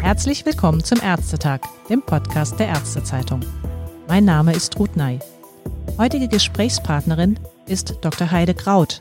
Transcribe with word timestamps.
Herzlich 0.00 0.46
willkommen 0.46 0.82
zum 0.82 1.00
Ärztetag, 1.00 1.60
dem 1.88 2.00
Podcast 2.02 2.58
der 2.58 2.68
Ärztezeitung. 2.68 3.40
Mein 4.06 4.24
Name 4.24 4.52
ist 4.52 4.78
Ruth 4.78 4.96
Ney. 4.96 5.18
Heutige 5.98 6.28
Gesprächspartnerin 6.28 7.38
ist 7.66 7.98
Dr. 8.00 8.30
Heide 8.30 8.54
Kraut. 8.54 9.00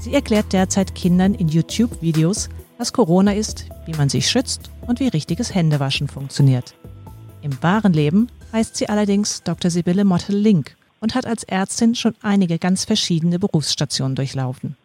Sie 0.00 0.12
erklärt 0.12 0.52
derzeit 0.52 0.94
Kindern 0.94 1.34
in 1.34 1.48
YouTube-Videos, 1.48 2.48
was 2.78 2.92
Corona 2.92 3.32
ist, 3.32 3.66
wie 3.86 3.94
man 3.94 4.08
sich 4.08 4.28
schützt 4.28 4.70
und 4.86 5.00
wie 5.00 5.08
richtiges 5.08 5.54
Händewaschen 5.54 6.08
funktioniert. 6.08 6.74
Im 7.42 7.62
wahren 7.62 7.92
Leben 7.92 8.28
heißt 8.52 8.76
sie 8.76 8.88
allerdings 8.88 9.42
Dr. 9.42 9.70
Sibylle 9.70 10.04
Motte-Link 10.04 10.76
und 11.00 11.14
hat 11.14 11.26
als 11.26 11.44
Ärztin 11.44 11.94
schon 11.94 12.14
einige 12.22 12.58
ganz 12.58 12.84
verschiedene 12.84 13.38
Berufsstationen 13.38 14.14
durchlaufen. 14.14 14.76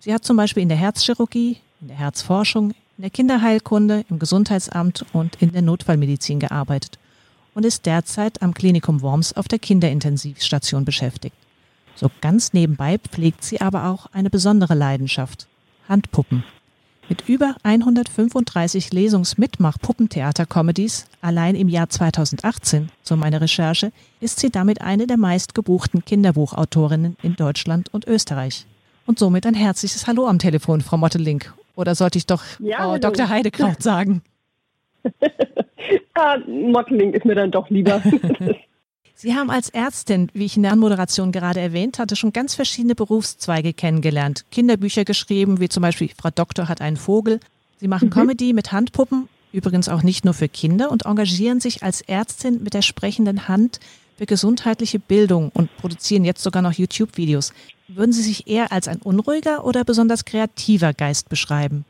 Sie 0.00 0.12
hat 0.12 0.24
zum 0.24 0.36
Beispiel 0.36 0.62
in 0.62 0.68
der 0.68 0.78
Herzchirurgie, 0.78 1.58
in 1.80 1.88
der 1.88 1.96
Herzforschung, 1.96 2.72
in 2.98 3.02
der 3.02 3.10
Kinderheilkunde, 3.10 4.04
im 4.10 4.18
Gesundheitsamt 4.18 5.06
und 5.12 5.40
in 5.40 5.52
der 5.52 5.62
Notfallmedizin 5.62 6.40
gearbeitet 6.40 6.98
und 7.54 7.64
ist 7.64 7.86
derzeit 7.86 8.42
am 8.42 8.52
Klinikum 8.52 9.00
Worms 9.00 9.32
auf 9.32 9.48
der 9.48 9.58
Kinderintensivstation 9.58 10.84
beschäftigt. 10.84 11.36
So 11.94 12.10
ganz 12.20 12.52
nebenbei 12.52 12.98
pflegt 12.98 13.44
sie 13.44 13.60
aber 13.60 13.86
auch 13.86 14.06
eine 14.12 14.30
besondere 14.30 14.74
Leidenschaft. 14.74 15.46
Handpuppen. 15.88 16.44
Mit 17.08 17.28
über 17.28 17.54
135 17.62 18.92
Lesungs-Mitmach-Puppentheater-Comedies 18.92 21.06
allein 21.20 21.54
im 21.54 21.68
Jahr 21.68 21.90
2018, 21.90 22.88
so 23.02 23.14
meine 23.16 23.42
Recherche, 23.42 23.92
ist 24.20 24.40
sie 24.40 24.50
damit 24.50 24.80
eine 24.80 25.06
der 25.06 25.18
meistgebuchten 25.18 26.04
Kinderbuchautorinnen 26.04 27.16
in 27.22 27.36
Deutschland 27.36 27.92
und 27.92 28.06
Österreich. 28.06 28.66
Und 29.06 29.18
somit 29.18 29.46
ein 29.46 29.52
herzliches 29.52 30.06
Hallo 30.06 30.26
am 30.26 30.38
Telefon, 30.38 30.80
Frau 30.80 30.96
Mottelink. 30.96 31.52
Oder 31.76 31.94
sollte 31.94 32.16
ich 32.16 32.24
doch 32.24 32.42
ja, 32.58 32.78
Frau 32.78 32.96
Dr. 32.96 33.28
Heidekraut 33.28 33.82
sagen? 33.82 34.22
ah, 36.14 36.38
Mottling 36.46 37.12
ist 37.12 37.26
mir 37.26 37.34
dann 37.34 37.50
doch 37.50 37.68
lieber. 37.68 38.00
Sie 39.16 39.34
haben 39.34 39.50
als 39.50 39.70
Ärztin, 39.70 40.28
wie 40.34 40.44
ich 40.44 40.56
in 40.56 40.64
der 40.64 40.72
Anmoderation 40.72 41.30
gerade 41.30 41.60
erwähnt 41.60 41.98
hatte, 41.98 42.16
schon 42.16 42.32
ganz 42.32 42.54
verschiedene 42.54 42.94
Berufszweige 42.94 43.72
kennengelernt. 43.72 44.44
Kinderbücher 44.50 45.04
geschrieben, 45.04 45.60
wie 45.60 45.68
zum 45.68 45.82
Beispiel 45.82 46.10
Frau 46.20 46.30
Doktor 46.30 46.68
hat 46.68 46.80
einen 46.80 46.96
Vogel. 46.96 47.38
Sie 47.78 47.88
machen 47.88 48.08
mhm. 48.08 48.12
Comedy 48.12 48.52
mit 48.52 48.72
Handpuppen, 48.72 49.28
übrigens 49.52 49.88
auch 49.88 50.02
nicht 50.02 50.24
nur 50.24 50.34
für 50.34 50.48
Kinder, 50.48 50.90
und 50.90 51.06
engagieren 51.06 51.60
sich 51.60 51.82
als 51.82 52.00
Ärztin 52.02 52.62
mit 52.64 52.74
der 52.74 52.82
sprechenden 52.82 53.46
Hand 53.46 53.78
für 54.16 54.26
gesundheitliche 54.26 54.98
Bildung 54.98 55.50
und 55.54 55.74
produzieren 55.76 56.24
jetzt 56.24 56.42
sogar 56.42 56.62
noch 56.62 56.72
YouTube-Videos. 56.72 57.52
Würden 57.88 58.12
Sie 58.12 58.22
sich 58.22 58.48
eher 58.48 58.72
als 58.72 58.88
ein 58.88 58.98
unruhiger 58.98 59.64
oder 59.64 59.84
besonders 59.84 60.24
kreativer 60.24 60.92
Geist 60.92 61.28
beschreiben? 61.28 61.84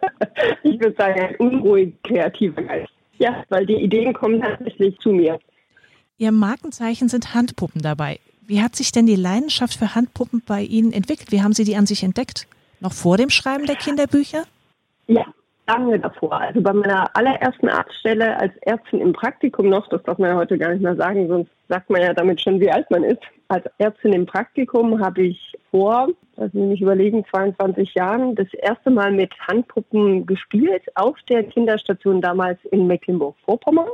Ich 0.62 0.80
würde 0.80 0.94
sagen, 0.98 1.20
ein 1.20 1.36
unruhig 1.36 1.94
kreativer 2.02 2.60
Geist. 2.60 2.92
Ja, 3.18 3.44
weil 3.48 3.64
die 3.64 3.76
Ideen 3.76 4.12
kommen 4.12 4.42
tatsächlich 4.42 4.98
zu 4.98 5.10
mir. 5.10 5.38
Ihr 6.18 6.32
Markenzeichen 6.32 7.08
sind 7.10 7.34
Handpuppen 7.34 7.82
dabei. 7.82 8.20
Wie 8.46 8.62
hat 8.62 8.74
sich 8.74 8.90
denn 8.90 9.04
die 9.04 9.16
Leidenschaft 9.16 9.74
für 9.74 9.94
Handpuppen 9.94 10.42
bei 10.46 10.62
Ihnen 10.62 10.92
entwickelt? 10.92 11.30
Wie 11.30 11.42
haben 11.42 11.52
Sie 11.52 11.64
die 11.64 11.76
an 11.76 11.84
sich 11.84 12.02
entdeckt? 12.02 12.46
Noch 12.80 12.94
vor 12.94 13.18
dem 13.18 13.28
Schreiben 13.28 13.66
der 13.66 13.76
Kinderbücher? 13.76 14.44
Ja, 15.08 15.26
lange 15.66 15.98
davor. 15.98 16.40
Also 16.40 16.62
bei 16.62 16.72
meiner 16.72 17.14
allerersten 17.14 17.68
Arztstelle 17.68 18.34
als 18.38 18.56
Ärztin 18.62 19.02
im 19.02 19.12
Praktikum 19.12 19.68
noch, 19.68 19.88
das 19.88 20.02
darf 20.04 20.16
man 20.16 20.30
ja 20.30 20.36
heute 20.36 20.56
gar 20.56 20.70
nicht 20.70 20.82
mehr 20.82 20.96
sagen, 20.96 21.28
sonst 21.28 21.50
sagt 21.68 21.90
man 21.90 22.00
ja 22.00 22.14
damit 22.14 22.40
schon, 22.40 22.60
wie 22.60 22.70
alt 22.70 22.90
man 22.90 23.04
ist. 23.04 23.20
Als 23.48 23.66
Ärztin 23.76 24.14
im 24.14 24.24
Praktikum 24.24 25.04
habe 25.04 25.22
ich 25.22 25.52
vor, 25.70 26.08
also 26.36 26.58
wenn 26.58 26.72
ich 26.72 26.80
überlegen, 26.80 27.26
22 27.30 27.94
Jahren 27.94 28.34
das 28.36 28.48
erste 28.54 28.88
Mal 28.88 29.12
mit 29.12 29.34
Handpuppen 29.46 30.24
gespielt 30.24 30.84
auf 30.94 31.16
der 31.28 31.44
Kinderstation 31.44 32.22
damals 32.22 32.58
in 32.70 32.86
Mecklenburg-Vorpommern 32.86 33.88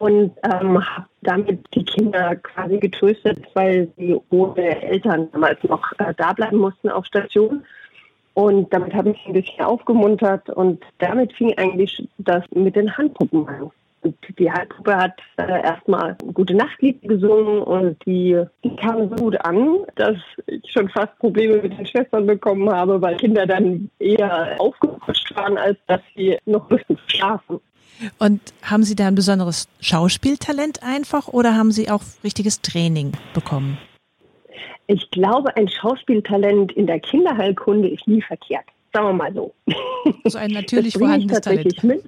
und 0.00 0.32
ähm, 0.44 0.80
habe 0.80 1.06
damit 1.20 1.60
die 1.74 1.84
Kinder 1.84 2.34
quasi 2.36 2.78
getröstet, 2.78 3.38
weil 3.52 3.86
sie 3.98 4.18
ohne 4.30 4.82
Eltern 4.82 5.28
damals 5.32 5.62
noch 5.64 5.92
äh, 5.98 6.14
da 6.16 6.32
bleiben 6.32 6.56
mussten 6.56 6.88
auf 6.88 7.04
Station. 7.04 7.62
Und 8.32 8.72
damit 8.72 8.94
habe 8.94 9.10
ich 9.10 9.26
ein 9.26 9.34
bisschen 9.34 9.62
aufgemuntert 9.62 10.48
und 10.48 10.82
damit 10.98 11.34
fing 11.34 11.52
eigentlich 11.58 12.02
das 12.16 12.42
mit 12.54 12.76
den 12.76 12.96
Handpuppen 12.96 13.46
an. 13.46 13.70
Und 14.02 14.16
die 14.38 14.50
Handpuppe 14.50 14.96
hat 14.96 15.20
äh, 15.36 15.62
erstmal 15.62 16.16
Gute 16.32 16.54
Nachtlied 16.54 17.02
gesungen 17.02 17.60
und 17.60 17.98
die, 18.06 18.42
die 18.64 18.76
kam 18.76 19.10
so 19.10 19.16
gut 19.16 19.44
an, 19.44 19.80
dass 19.96 20.16
ich 20.46 20.62
schon 20.72 20.88
fast 20.88 21.18
Probleme 21.18 21.58
mit 21.58 21.76
den 21.76 21.84
Schwestern 21.84 22.26
bekommen 22.26 22.70
habe, 22.70 23.02
weil 23.02 23.18
Kinder 23.18 23.44
dann 23.44 23.90
eher 23.98 24.56
aufgerutscht 24.58 25.36
waren, 25.36 25.58
als 25.58 25.76
dass 25.88 26.00
sie 26.16 26.38
noch 26.46 26.70
richtig 26.70 26.98
schlafen. 27.08 27.60
Und 28.18 28.40
haben 28.62 28.82
Sie 28.82 28.94
da 28.96 29.08
ein 29.08 29.14
besonderes 29.14 29.68
Schauspieltalent 29.80 30.82
einfach 30.82 31.28
oder 31.28 31.54
haben 31.56 31.72
Sie 31.72 31.90
auch 31.90 32.02
richtiges 32.24 32.60
Training 32.60 33.12
bekommen? 33.34 33.78
Ich 34.86 35.10
glaube, 35.10 35.56
ein 35.56 35.68
Schauspieltalent 35.68 36.72
in 36.72 36.86
der 36.86 36.98
Kinderheilkunde 37.00 37.88
ist 37.88 38.08
nie 38.08 38.22
verkehrt. 38.22 38.64
Sagen 38.92 39.06
wir 39.06 39.12
mal 39.12 39.32
so. 39.32 39.54
So 40.24 40.38
ein 40.38 40.50
natürlich 40.50 40.94
vorhandenes 40.94 41.40
Talent. 41.40 41.84
Mit. 41.84 42.04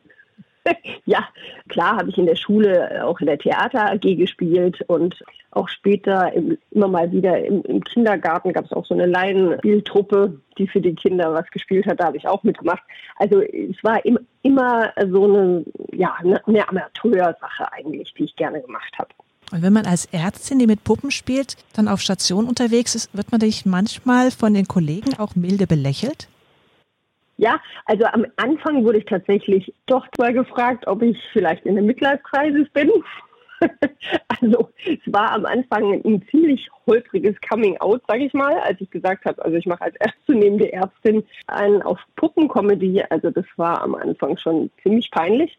ja, 1.05 1.29
klar 1.69 1.97
habe 1.97 2.11
ich 2.11 2.19
in 2.19 2.27
der 2.27 2.37
Schule 2.37 2.91
äh, 2.91 3.01
auch 3.01 3.21
in 3.21 3.27
der 3.27 3.39
Theater 3.39 3.91
AG 3.91 4.17
gespielt 4.17 4.81
und 4.87 5.23
auch 5.51 5.69
später 5.69 6.33
im, 6.33 6.57
immer 6.71 6.89
mal 6.89 7.11
wieder 7.13 7.45
im, 7.45 7.63
im 7.63 7.83
Kindergarten 7.83 8.53
gab 8.53 8.65
es 8.65 8.73
auch 8.73 8.87
so 8.87 8.95
eine 8.95 9.07
Laienspieltruppe, 9.07 10.41
die 10.59 10.67
für 10.67 10.81
die 10.81 10.95
Kinder 10.95 11.33
was 11.33 11.51
gespielt 11.51 11.87
hat. 11.87 12.01
Da 12.01 12.07
habe 12.07 12.17
ich 12.17 12.27
auch 12.27 12.43
mitgemacht. 12.43 12.83
Also 13.17 13.41
es 13.41 13.83
war 13.83 14.05
im, 14.05 14.19
immer 14.43 14.93
so 15.11 15.25
eine, 15.25 15.65
ja, 15.93 16.15
eine, 16.19 16.47
eine 16.47 16.69
Amateursache 16.69 17.73
eigentlich, 17.73 18.15
die 18.15 18.25
ich 18.25 18.37
gerne 18.37 18.61
gemacht 18.61 18.93
habe. 18.99 19.11
Und 19.51 19.61
wenn 19.61 19.73
man 19.75 19.85
als 19.85 20.07
Ärztin, 20.07 20.59
die 20.59 20.67
mit 20.67 20.83
Puppen 20.83 21.11
spielt, 21.11 21.57
dann 21.75 21.87
auf 21.87 22.01
Station 22.01 22.47
unterwegs 22.47 22.95
ist, 22.95 23.15
wird 23.15 23.31
man 23.31 23.41
dich 23.41 23.67
manchmal 23.67 24.31
von 24.31 24.55
den 24.55 24.67
Kollegen 24.67 25.19
auch 25.19 25.37
milde 25.37 25.67
belächelt? 25.67 26.29
Ja, 27.43 27.61
also 27.87 28.05
am 28.05 28.25
Anfang 28.37 28.85
wurde 28.85 28.99
ich 28.99 29.05
tatsächlich 29.05 29.75
doch 29.87 30.07
mal 30.17 30.33
gefragt, 30.33 30.87
ob 30.87 31.03
ich 31.03 31.19
vielleicht 31.33 31.67
in 31.67 31.75
der 31.75 31.83
Midlife-Crisis 31.83 32.69
bin. 32.71 32.89
also 34.41 34.69
es 34.85 35.13
war 35.13 35.33
am 35.33 35.47
Anfang 35.47 35.93
ein 36.05 36.23
ziemlich 36.31 36.69
holpriges 36.87 37.37
Coming-out, 37.49 38.03
sage 38.09 38.25
ich 38.25 38.35
mal, 38.35 38.59
als 38.59 38.81
ich 38.81 38.91
gesagt 38.91 39.25
habe, 39.25 39.45
also 39.45 39.57
ich 39.57 39.67
mache 39.67 39.83
als 39.83 39.97
ernstzunehmende 39.97 40.73
Ärztin 40.73 41.25
einen 41.47 41.83
auf 41.83 41.99
Puppencomedy. 42.17 43.03
Also 43.11 43.31
das 43.31 43.45
war 43.57 43.83
am 43.83 43.95
Anfang 43.95 44.37
schon 44.37 44.71
ziemlich 44.83 45.11
peinlich. 45.11 45.59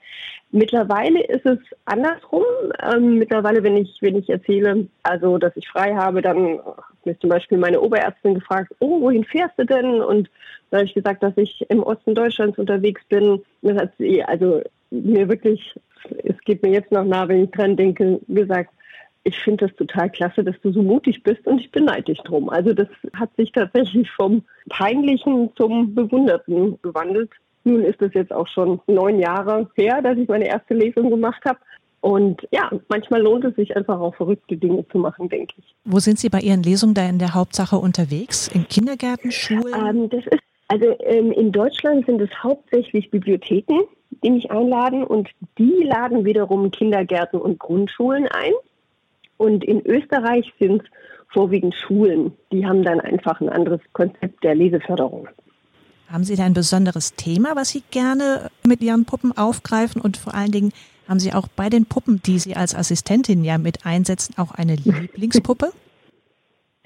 Mittlerweile 0.52 1.24
ist 1.24 1.46
es 1.46 1.60
andersrum. 1.86 2.44
Ähm, 2.82 3.18
mittlerweile, 3.18 3.64
wenn 3.64 3.78
ich, 3.78 3.98
wenn 4.02 4.18
ich 4.18 4.30
erzähle, 4.30 4.88
also 5.04 5.38
dass 5.38 5.56
ich 5.56 5.68
frei 5.68 5.96
habe, 5.96 6.22
dann 6.22 6.60
hat 6.60 7.06
mich 7.06 7.20
zum 7.20 7.30
Beispiel 7.30 7.58
meine 7.58 7.82
Oberärztin 7.82 8.36
gefragt, 8.36 8.74
oh, 8.80 9.02
wohin 9.02 9.24
fährst 9.24 9.58
du 9.58 9.66
denn? 9.66 10.02
Und 10.02 10.30
da 10.70 10.78
habe 10.78 10.86
ich 10.86 10.94
gesagt, 10.94 11.24
dass 11.24 11.38
ich 11.38 11.66
im 11.70 11.82
Osten 11.84 12.16
Deutschlands 12.16 12.58
unterwegs 12.58 13.02
bin. 13.10 13.42
Das 13.62 13.78
hat 13.78 13.94
sie 13.98 14.24
also 14.24 14.62
mir 14.92 15.28
wirklich 15.28 15.74
es 16.24 16.40
geht 16.46 16.64
mir 16.64 16.72
jetzt 16.72 16.92
noch 16.92 17.06
nah, 17.06 17.28
wenn 17.28 17.46
ich 17.46 17.52
dran 17.52 17.76
denke, 17.76 18.20
gesagt, 18.28 18.72
ich 19.24 19.40
finde 19.40 19.68
das 19.68 19.76
total 19.78 20.10
klasse, 20.10 20.44
dass 20.44 20.60
du 20.62 20.72
so 20.72 20.82
mutig 20.82 21.24
bist 21.24 21.46
und 21.48 21.60
ich 21.60 21.72
beneide 21.72 22.04
dich 22.04 22.20
drum. 22.20 22.50
Also 22.50 22.74
das 22.74 22.90
hat 23.14 23.30
sich 23.38 23.52
tatsächlich 23.52 24.10
vom 24.12 24.44
Peinlichen 24.70 25.50
zum 25.56 25.96
Bewunderten 25.96 26.78
gewandelt. 26.82 27.32
Nun 27.64 27.84
ist 27.84 28.02
es 28.02 28.14
jetzt 28.14 28.34
auch 28.34 28.48
schon 28.48 28.82
neun 28.88 29.20
Jahre 29.20 29.70
her, 29.76 30.02
dass 30.02 30.18
ich 30.18 30.28
meine 30.28 30.48
erste 30.48 30.74
Lesung 30.74 31.10
gemacht 31.10 31.42
habe. 31.46 31.60
Und 32.02 32.46
ja, 32.52 32.70
manchmal 32.90 33.22
lohnt 33.22 33.46
es 33.46 33.56
sich 33.56 33.78
einfach 33.78 33.98
auch 33.98 34.14
verrückte 34.16 34.58
Dinge 34.58 34.86
zu 34.90 34.98
machen, 34.98 35.30
denke 35.30 35.54
ich. 35.58 35.74
Wo 35.86 36.00
sind 36.00 36.20
Sie 36.20 36.28
bei 36.28 36.40
Ihren 36.42 36.62
Lesungen 36.62 36.94
da 36.94 37.08
in 37.08 37.18
der 37.18 37.34
Hauptsache 37.34 37.78
unterwegs? 37.78 38.50
In 38.50 38.68
Kindergärten, 38.68 39.32
Schulen? 39.32 39.74
Ähm, 39.74 40.10
das 40.10 40.26
ist, 40.26 40.44
also 40.68 40.98
ähm, 41.06 41.32
in 41.32 41.54
Deutschland 41.54 42.06
sind 42.06 42.20
es 42.20 42.30
hauptsächlich 42.44 43.10
Bibliotheken 43.10 43.86
die 44.22 44.32
mich 44.32 44.52
einladen 44.52 45.04
und 45.04 45.30
die 45.58 45.84
laden 45.84 46.26
wiederum 46.26 46.72
Kindergärten 46.72 47.40
und 47.40 47.60
Grundschulen 47.60 48.28
ein. 48.28 48.52
Und 49.38 49.64
in 49.64 49.86
Österreich 49.86 50.54
sind 50.60 50.84
es 50.84 50.90
vorwiegend 51.30 51.76
Schulen. 51.76 52.34
Die 52.52 52.66
haben 52.66 52.84
dann 52.84 53.00
einfach 53.00 53.42
ein 53.42 53.50
anderes 53.50 53.82
Konzept 53.94 54.44
der 54.44 54.56
Leseförderung. 54.56 55.28
Haben 56.10 56.24
Sie 56.24 56.36
da 56.36 56.46
ein 56.46 56.54
besonderes 56.54 57.16
Thema, 57.16 57.56
was 57.56 57.70
Sie 57.70 57.84
gerne 57.90 58.52
mit 58.64 58.82
Ihren 58.82 59.06
Puppen 59.06 59.36
aufgreifen? 59.36 60.00
Und 60.00 60.18
vor 60.18 60.36
allen 60.36 60.52
Dingen 60.52 60.72
haben 61.08 61.20
Sie 61.20 61.34
auch 61.34 61.48
bei 61.48 61.70
den 61.70 61.86
Puppen, 61.86 62.22
die 62.24 62.40
Sie 62.40 62.56
als 62.56 62.76
Assistentin 62.76 63.44
ja 63.44 63.58
mit 63.58 63.86
einsetzen, 63.86 64.36
auch 64.38 64.52
eine 64.52 64.76
Lieblingspuppe? 64.76 65.72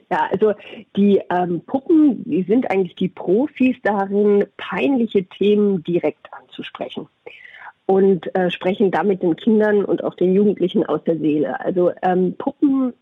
Ja, 0.09 0.29
also 0.31 0.53
die 0.95 1.21
ähm, 1.29 1.61
Puppen, 1.65 2.23
die 2.23 2.43
sind 2.43 2.71
eigentlich 2.71 2.95
die 2.95 3.09
Profis 3.09 3.75
darin, 3.83 4.45
peinliche 4.55 5.25
Themen 5.25 5.83
direkt 5.83 6.31
anzusprechen. 6.31 7.07
Und 7.87 8.33
äh, 8.35 8.51
sprechen 8.51 8.91
damit 8.91 9.23
den 9.23 9.35
Kindern 9.35 9.83
und 9.83 10.03
auch 10.03 10.13
den 10.13 10.35
Jugendlichen 10.35 10.85
aus 10.85 11.03
der 11.05 11.17
Seele. 11.17 11.59
Also 11.59 11.91
ähm, 12.03 12.35
Puppen 12.37 12.93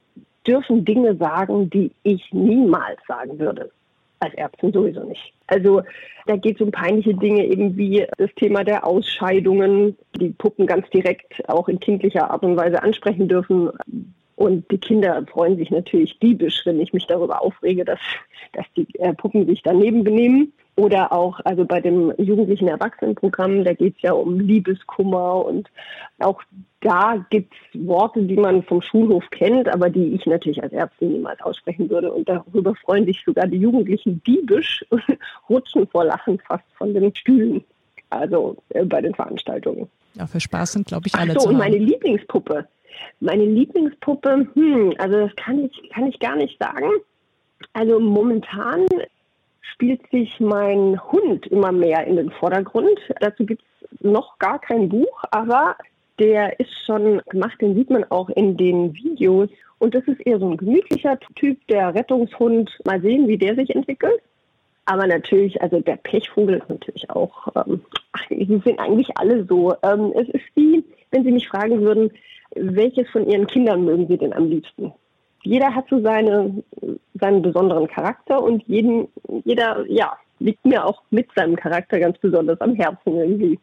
dürfen 0.48 0.86
Dinge 0.86 1.16
sagen, 1.18 1.70
die 1.70 1.92
ich 2.04 2.32
niemals 2.32 3.00
sagen 3.08 3.38
würde. 3.40 3.72
Als 4.20 4.34
Ärztin 4.36 4.72
sowieso 4.72 5.04
nicht. 5.04 5.34
Also 5.48 5.82
da 6.28 6.38
geht 6.38 6.56
es 6.56 6.62
um 6.62 6.72
peinliche 6.72 7.16
Dinge, 7.16 7.46
eben 7.46 7.76
wie 7.76 8.06
das 8.18 8.34
Thema 8.36 8.64
der 8.64 8.88
Ausscheidungen, 8.88 9.98
die 10.20 10.30
Puppen 10.30 10.68
ganz 10.68 10.90
direkt 10.92 11.48
auch 11.50 11.68
in 11.68 11.80
kindlicher 11.80 12.32
Art 12.32 12.44
und 12.44 12.56
Weise 12.56 12.82
ansprechen 12.82 13.28
dürfen. 13.28 13.72
Und 14.36 14.70
die 14.72 14.78
Kinder 14.78 15.26
freuen 15.32 15.58
sich 15.58 15.72
natürlich 15.72 16.20
diebisch, 16.20 16.62
wenn 16.66 16.80
ich 16.80 16.94
mich 16.94 17.08
darüber 17.08 17.42
aufrege, 17.42 17.86
dass, 17.86 18.00
dass 18.54 18.66
die 18.78 18.88
äh, 19.00 19.14
Puppen 19.14 19.48
sich 19.48 19.64
daneben 19.64 20.04
benehmen. 20.04 20.54
Oder 20.78 21.14
auch, 21.14 21.40
also 21.46 21.64
bei 21.64 21.80
dem 21.80 22.14
jugendlichen 22.18 22.68
Erwachsenenprogramm, 22.68 23.64
da 23.64 23.74
geht 23.74 23.96
es 23.96 24.02
ja 24.02 24.12
um 24.12 24.40
Liebeskummer 24.40 25.46
und 25.46 25.70
auch 26.20 26.42
da 26.82 27.26
gibt 27.30 27.54
es 27.54 27.88
Worte, 27.88 28.24
die 28.24 28.36
man 28.36 28.62
vom 28.64 28.82
Schulhof 28.82 29.24
kennt, 29.32 29.70
aber 29.70 29.90
die 29.90 30.14
ich 30.14 30.26
natürlich 30.26 30.62
als 30.62 30.74
Ärztin 30.74 31.14
niemals 31.14 31.42
aussprechen 31.42 31.90
würde. 31.90 32.12
Und 32.12 32.28
darüber 32.28 32.76
freuen 32.76 33.06
sich 33.06 33.24
sogar 33.26 33.48
die 33.48 33.58
Jugendlichen 33.58 34.22
diebisch, 34.24 34.86
rutschen 35.50 35.88
vor 35.88 36.04
Lachen 36.04 36.40
fast 36.40 36.66
von 36.78 36.94
den 36.94 37.16
Stühlen, 37.16 37.64
also 38.10 38.58
äh, 38.70 38.84
bei 38.84 39.02
den 39.02 39.16
Veranstaltungen. 39.16 39.90
Ja, 40.16 40.28
für 40.28 40.42
Spaß 40.42 40.74
sind, 40.74 40.88
glaube 40.88 41.08
ich, 41.08 41.16
alle 41.16 41.34
Ach 41.38 41.42
so, 41.42 41.50
und 41.50 41.58
meine 41.58 41.78
Lieblingspuppe. 41.78 42.68
Meine 43.22 43.46
Lieblingspuppe, 43.46 44.48
hm, 44.54 44.94
also 44.98 45.22
das 45.22 45.36
kann 45.38 45.66
ich, 45.66 45.90
kann 45.90 46.08
ich 46.08 46.20
gar 46.20 46.36
nicht 46.36 46.60
sagen. 46.60 46.90
Also 47.74 48.00
momentan 48.00 48.86
spielt 49.72 50.02
sich 50.12 50.40
mein 50.40 51.00
Hund 51.12 51.48
immer 51.48 51.72
mehr 51.72 52.06
in 52.06 52.16
den 52.16 52.32
Vordergrund. 52.32 53.00
Dazu 53.20 53.46
gibt 53.46 53.62
es 53.62 54.02
noch 54.02 54.38
gar 54.40 54.60
kein 54.60 54.90
Buch, 54.90 55.24
aber 55.32 55.76
der 56.20 56.60
ist 56.60 56.74
schon 56.86 57.22
gemacht, 57.30 57.60
den 57.62 57.76
sieht 57.76 57.90
man 57.90 58.06
auch 58.06 58.30
in 58.30 58.58
den 58.58 58.94
Videos. 58.94 59.50
Und 59.80 59.94
das 59.94 60.04
ist 60.06 60.26
eher 60.26 60.40
so 60.40 60.50
ein 60.50 60.58
gemütlicher 60.58 61.20
Typ, 61.36 61.58
der 61.68 61.94
Rettungshund. 61.94 62.72
Mal 62.86 63.02
sehen, 63.02 63.28
wie 63.28 63.38
der 63.38 63.56
sich 63.56 63.76
entwickelt. 63.76 64.22
Aber 64.86 65.08
natürlich, 65.08 65.62
also 65.62 65.82
der 65.82 65.98
Pechvogel 65.98 66.58
ist 66.58 66.70
natürlich 66.70 67.10
auch, 67.10 67.48
ähm, 67.56 67.82
die 68.30 68.62
sind 68.64 68.80
eigentlich 68.80 69.10
alle 69.18 69.46
so. 69.46 69.74
Ähm, 69.84 70.14
es 70.16 70.30
ist 70.30 70.46
wie, 70.56 70.84
wenn 71.12 71.24
Sie 71.24 71.32
mich 71.32 71.48
fragen 71.48 71.82
würden, 71.82 72.12
welches 72.56 73.10
von 73.10 73.28
Ihren 73.28 73.48
Kindern 73.48 73.84
mögen 73.84 74.08
Sie 74.08 74.18
denn 74.18 74.34
am 74.34 74.48
liebsten? 74.48 74.94
Jeder 75.46 75.74
hat 75.74 75.86
so 75.90 76.02
seine, 76.02 76.64
seinen 77.14 77.42
besonderen 77.42 77.88
Charakter 77.88 78.42
und 78.42 78.64
jeden, 78.68 79.08
jeder, 79.44 79.86
ja, 79.88 80.18
liegt 80.40 80.66
mir 80.66 80.86
auch 80.86 81.02
mit 81.12 81.28
seinem 81.36 81.56
Charakter 81.56 82.00
ganz 82.00 82.18
besonders 82.18 82.60
am 82.62 82.76
Herzen 82.76 83.16
irgendwie. 83.16 83.60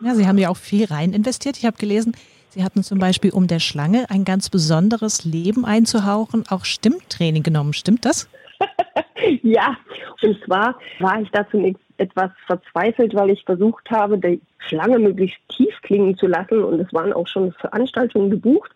Ja, 0.00 0.14
Sie 0.14 0.26
haben 0.26 0.38
ja 0.38 0.48
auch 0.48 0.56
viel 0.56 0.86
rein 0.86 1.12
investiert. 1.12 1.56
Ich 1.56 1.64
habe 1.64 1.76
gelesen, 1.76 2.12
Sie 2.48 2.64
hatten 2.64 2.82
zum 2.82 2.98
Beispiel, 2.98 3.30
um 3.32 3.46
der 3.46 3.60
Schlange 3.60 4.06
ein 4.08 4.24
ganz 4.24 4.48
besonderes 4.48 5.24
Leben 5.24 5.64
einzuhauchen, 5.64 6.44
auch 6.48 6.64
Stimmtraining 6.64 7.42
genommen. 7.42 7.74
Stimmt 7.74 8.04
das? 8.04 8.28
ja, 9.42 9.76
und 10.22 10.42
zwar 10.44 10.78
war 10.98 11.20
ich 11.20 11.30
da 11.30 11.48
zunächst 11.50 11.82
etwas 11.98 12.30
verzweifelt, 12.46 13.14
weil 13.14 13.30
ich 13.30 13.44
versucht 13.44 13.90
habe, 13.90 14.18
die 14.18 14.40
Schlange 14.58 14.98
möglichst 14.98 15.38
tief 15.48 15.74
klingen 15.82 16.16
zu 16.16 16.26
lassen 16.26 16.64
und 16.64 16.80
es 16.80 16.92
waren 16.92 17.12
auch 17.12 17.28
schon 17.28 17.52
Veranstaltungen 17.52 18.30
gebucht. 18.30 18.70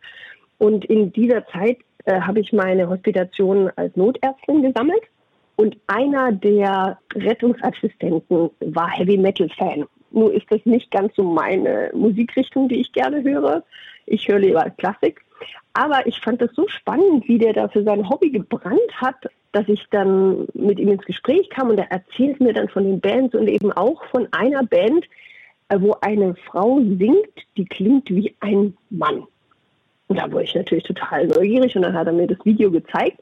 Und 0.59 0.85
in 0.85 1.11
dieser 1.13 1.47
Zeit 1.49 1.79
äh, 2.05 2.21
habe 2.21 2.41
ich 2.41 2.53
meine 2.53 2.89
Hospitation 2.89 3.71
als 3.77 3.95
Notärztin 3.97 4.63
gesammelt. 4.63 5.03
Und 5.57 5.77
einer 5.87 6.33
der 6.33 6.99
Rettungsassistenten 7.15 8.51
war 8.61 8.89
Heavy 8.91 9.19
Metal 9.19 9.49
Fan. 9.59 9.85
Nur 10.11 10.33
ist 10.33 10.47
das 10.51 10.61
nicht 10.65 10.91
ganz 10.91 11.15
so 11.15 11.23
meine 11.23 11.91
Musikrichtung, 11.95 12.69
die 12.69 12.81
ich 12.81 12.93
gerne 12.93 13.23
höre. 13.23 13.63
Ich 14.07 14.27
höre 14.27 14.39
lieber 14.39 14.71
Klassik. 14.79 15.21
Aber 15.73 16.07
ich 16.07 16.19
fand 16.21 16.41
das 16.41 16.51
so 16.55 16.67
spannend, 16.69 17.29
wie 17.29 17.39
der 17.39 17.53
da 17.53 17.69
für 17.69 17.85
sein 17.85 18.09
Hobby 18.09 18.31
gebrannt 18.31 18.91
hat, 18.97 19.17
dass 19.53 19.69
ich 19.69 19.85
dann 19.91 20.47
mit 20.55 20.79
ihm 20.79 20.89
ins 20.89 21.05
Gespräch 21.05 21.49
kam 21.51 21.71
und 21.71 21.79
er 21.79 21.91
erzählt 21.91 22.41
mir 22.41 22.53
dann 22.53 22.69
von 22.69 22.85
den 22.85 23.01
Bands 23.01 23.35
und 23.35 23.49
eben 23.49 23.73
auch 23.73 24.05
von 24.07 24.29
einer 24.33 24.65
Band, 24.65 25.07
äh, 25.69 25.81
wo 25.81 25.97
eine 26.01 26.35
Frau 26.47 26.81
singt, 26.81 27.35
die 27.57 27.65
klingt 27.65 28.11
wie 28.11 28.35
ein 28.41 28.77
Mann. 28.91 29.25
Und 30.11 30.17
da 30.17 30.31
wurde 30.33 30.43
ich 30.43 30.57
natürlich 30.57 30.83
total 30.83 31.29
neugierig 31.29 31.77
und 31.77 31.83
dann 31.83 31.95
hat 31.95 32.09
er 32.09 32.13
mir 32.13 32.27
das 32.27 32.45
Video 32.45 32.69
gezeigt. 32.69 33.21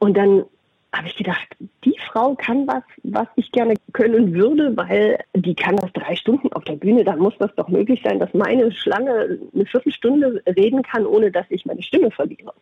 Und 0.00 0.16
dann 0.16 0.44
habe 0.92 1.06
ich 1.06 1.14
gedacht, 1.14 1.46
die 1.84 1.94
Frau 2.10 2.34
kann 2.34 2.66
was, 2.66 2.82
was 3.04 3.28
ich 3.36 3.52
gerne 3.52 3.74
können 3.92 4.34
würde, 4.34 4.76
weil 4.76 5.20
die 5.36 5.54
kann 5.54 5.76
das 5.76 5.92
drei 5.92 6.16
Stunden 6.16 6.52
auf 6.52 6.64
der 6.64 6.74
Bühne. 6.74 7.04
Dann 7.04 7.20
muss 7.20 7.34
das 7.38 7.54
doch 7.54 7.68
möglich 7.68 8.00
sein, 8.02 8.18
dass 8.18 8.34
meine 8.34 8.72
Schlange 8.72 9.38
eine 9.54 9.66
Viertelstunde 9.66 10.42
reden 10.48 10.82
kann, 10.82 11.06
ohne 11.06 11.30
dass 11.30 11.46
ich 11.48 11.64
meine 11.64 11.82
Stimme 11.82 12.10
verliere. 12.10 12.54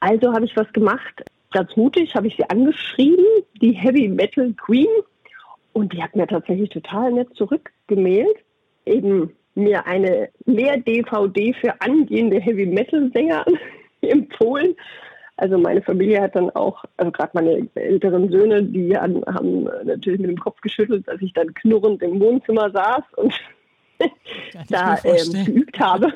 Also 0.00 0.32
habe 0.32 0.46
ich 0.46 0.56
was 0.56 0.72
gemacht. 0.72 1.22
Ganz 1.52 1.76
mutig 1.76 2.16
habe 2.16 2.26
ich 2.26 2.34
sie 2.34 2.50
angeschrieben, 2.50 3.24
die 3.62 3.74
Heavy 3.74 4.08
Metal 4.08 4.52
Queen. 4.54 4.88
Und 5.72 5.92
die 5.92 6.02
hat 6.02 6.16
mir 6.16 6.26
tatsächlich 6.26 6.70
total 6.70 7.12
nett 7.12 7.28
zurückgemailt. 7.36 8.38
Eben 8.86 9.36
mir 9.56 9.86
eine 9.86 10.28
Lehr-DVD 10.44 11.54
für 11.54 11.80
angehende 11.80 12.40
Heavy-Metal-Sänger 12.40 13.44
empfohlen. 14.02 14.76
Also 15.38 15.58
meine 15.58 15.82
Familie 15.82 16.22
hat 16.22 16.34
dann 16.34 16.50
auch, 16.50 16.84
also 16.96 17.12
gerade 17.12 17.30
meine 17.34 17.68
älteren 17.74 18.30
Söhne, 18.30 18.62
die 18.62 18.96
haben, 18.96 19.22
haben, 19.26 19.64
natürlich 19.84 20.20
mit 20.20 20.30
dem 20.30 20.38
Kopf 20.38 20.60
geschüttelt, 20.62 21.06
als 21.08 21.20
ich 21.20 21.32
dann 21.34 21.52
knurrend 21.52 22.02
im 22.02 22.20
Wohnzimmer 22.20 22.70
saß 22.70 23.02
und 23.16 23.34
da 24.70 24.98
ähm, 25.04 25.44
geübt 25.44 25.78
habe. 25.78 26.12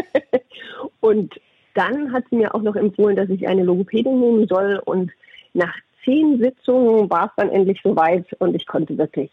und 1.00 1.40
dann 1.74 2.12
hat 2.12 2.24
sie 2.30 2.36
mir 2.36 2.54
auch 2.54 2.62
noch 2.62 2.76
empfohlen, 2.76 3.16
dass 3.16 3.30
ich 3.30 3.46
eine 3.46 3.62
Logopädin 3.62 4.18
nehmen 4.18 4.46
soll 4.48 4.80
und 4.84 5.12
nach 5.54 5.74
zehn 6.04 6.38
Sitzungen 6.40 7.08
war 7.10 7.26
es 7.26 7.32
dann 7.36 7.50
endlich 7.50 7.80
soweit 7.82 8.26
und 8.40 8.54
ich 8.54 8.66
konnte 8.66 8.96
wirklich 8.98 9.30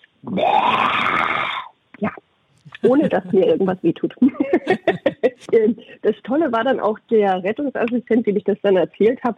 ja, 1.97 2.11
ohne 2.83 3.09
dass 3.09 3.23
mir 3.31 3.47
irgendwas 3.47 3.81
wehtut. 3.81 4.15
das 6.01 6.15
Tolle 6.23 6.51
war 6.51 6.63
dann 6.63 6.79
auch 6.79 6.97
der 7.09 7.43
Rettungsassistent, 7.43 8.25
dem 8.25 8.37
ich 8.37 8.43
das 8.43 8.57
dann 8.61 8.77
erzählt 8.77 9.21
habe, 9.23 9.37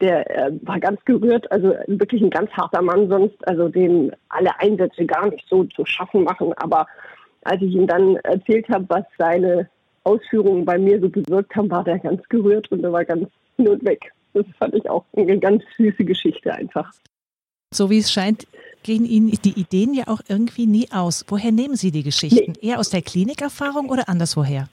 der 0.00 0.28
äh, 0.30 0.52
war 0.62 0.80
ganz 0.80 1.04
gerührt, 1.04 1.50
also 1.50 1.74
wirklich 1.86 2.22
ein 2.22 2.30
ganz 2.30 2.50
harter 2.52 2.82
Mann 2.82 3.08
sonst, 3.08 3.46
also 3.46 3.68
dem 3.68 4.12
alle 4.28 4.58
Einsätze 4.58 5.06
gar 5.06 5.30
nicht 5.30 5.46
so 5.48 5.64
zu 5.64 5.84
schaffen 5.86 6.24
machen. 6.24 6.52
Aber 6.54 6.86
als 7.42 7.62
ich 7.62 7.74
ihm 7.74 7.86
dann 7.86 8.16
erzählt 8.16 8.68
habe, 8.68 8.86
was 8.88 9.04
seine 9.18 9.68
Ausführungen 10.02 10.64
bei 10.64 10.78
mir 10.78 11.00
so 11.00 11.08
bewirkt 11.08 11.54
haben, 11.56 11.70
war 11.70 11.84
der 11.84 11.98
ganz 11.98 12.22
gerührt 12.28 12.70
und 12.70 12.82
er 12.84 12.92
war 12.92 13.04
ganz 13.04 13.28
hin 13.56 13.68
und 13.68 13.84
weg. 13.84 14.12
Das 14.34 14.44
fand 14.58 14.74
ich 14.74 14.88
auch 14.90 15.04
eine 15.16 15.38
ganz 15.38 15.62
süße 15.76 16.04
Geschichte 16.04 16.52
einfach. 16.52 16.90
So 17.72 17.88
wie 17.88 17.98
es 17.98 18.12
scheint, 18.12 18.46
gehen 18.84 19.04
Ihnen 19.04 19.30
die 19.44 19.58
Ideen 19.58 19.94
ja 19.94 20.04
auch 20.06 20.20
irgendwie 20.28 20.66
nie 20.66 20.86
aus. 20.92 21.24
Woher 21.28 21.50
nehmen 21.50 21.74
Sie 21.74 21.90
die 21.90 22.04
Geschichten? 22.04 22.52
Nee. 22.52 22.68
Eher 22.68 22.78
aus 22.78 22.90
der 22.90 23.02
Klinikerfahrung 23.02 23.88
oder 23.88 24.08
anderswoher? 24.08 24.68